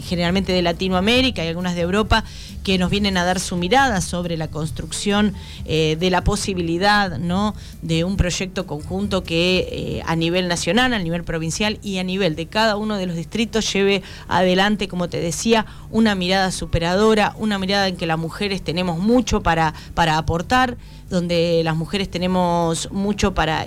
generalmente 0.03 0.53
de 0.53 0.61
Latinoamérica 0.61 1.43
y 1.43 1.47
algunas 1.47 1.73
de 1.73 1.81
Europa, 1.81 2.23
que 2.65 2.79
nos 2.79 2.89
vienen 2.89 3.15
a 3.15 3.23
dar 3.23 3.39
su 3.39 3.55
mirada 3.57 4.01
sobre 4.01 4.37
la 4.37 4.47
construcción 4.47 5.35
eh, 5.65 5.95
de 5.99 6.09
la 6.09 6.23
posibilidad 6.23 7.19
¿no? 7.19 7.53
de 7.83 8.03
un 8.03 8.17
proyecto 8.17 8.65
conjunto 8.65 9.23
que 9.23 9.67
eh, 9.71 10.03
a 10.07 10.15
nivel 10.15 10.47
nacional, 10.47 10.91
a 10.95 10.99
nivel 10.99 11.23
provincial 11.23 11.77
y 11.83 11.99
a 11.99 12.03
nivel 12.03 12.35
de 12.35 12.47
cada 12.47 12.75
uno 12.75 12.97
de 12.97 13.05
los 13.05 13.15
distritos 13.15 13.71
lleve 13.71 14.01
adelante, 14.27 14.87
como 14.87 15.07
te 15.07 15.19
decía, 15.19 15.67
una 15.91 16.15
mirada 16.15 16.51
superadora, 16.51 17.35
una 17.37 17.59
mirada 17.59 17.87
en 17.87 17.97
que 17.97 18.07
las 18.07 18.17
mujeres 18.17 18.63
tenemos 18.63 18.97
mucho 18.97 19.43
para, 19.43 19.75
para 19.93 20.17
aportar 20.17 20.75
donde 21.07 21.61
las 21.63 21.75
mujeres 21.75 22.09
tenemos 22.09 22.91
mucho 22.91 23.35
para, 23.35 23.63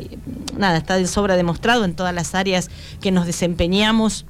nada, 0.56 0.76
está 0.76 0.96
de 0.96 1.06
sobra 1.06 1.36
demostrado 1.36 1.84
en 1.84 1.94
todas 1.94 2.12
las 2.12 2.34
áreas 2.34 2.68
que 3.00 3.12
nos 3.12 3.26
desempeñamos. 3.26 4.26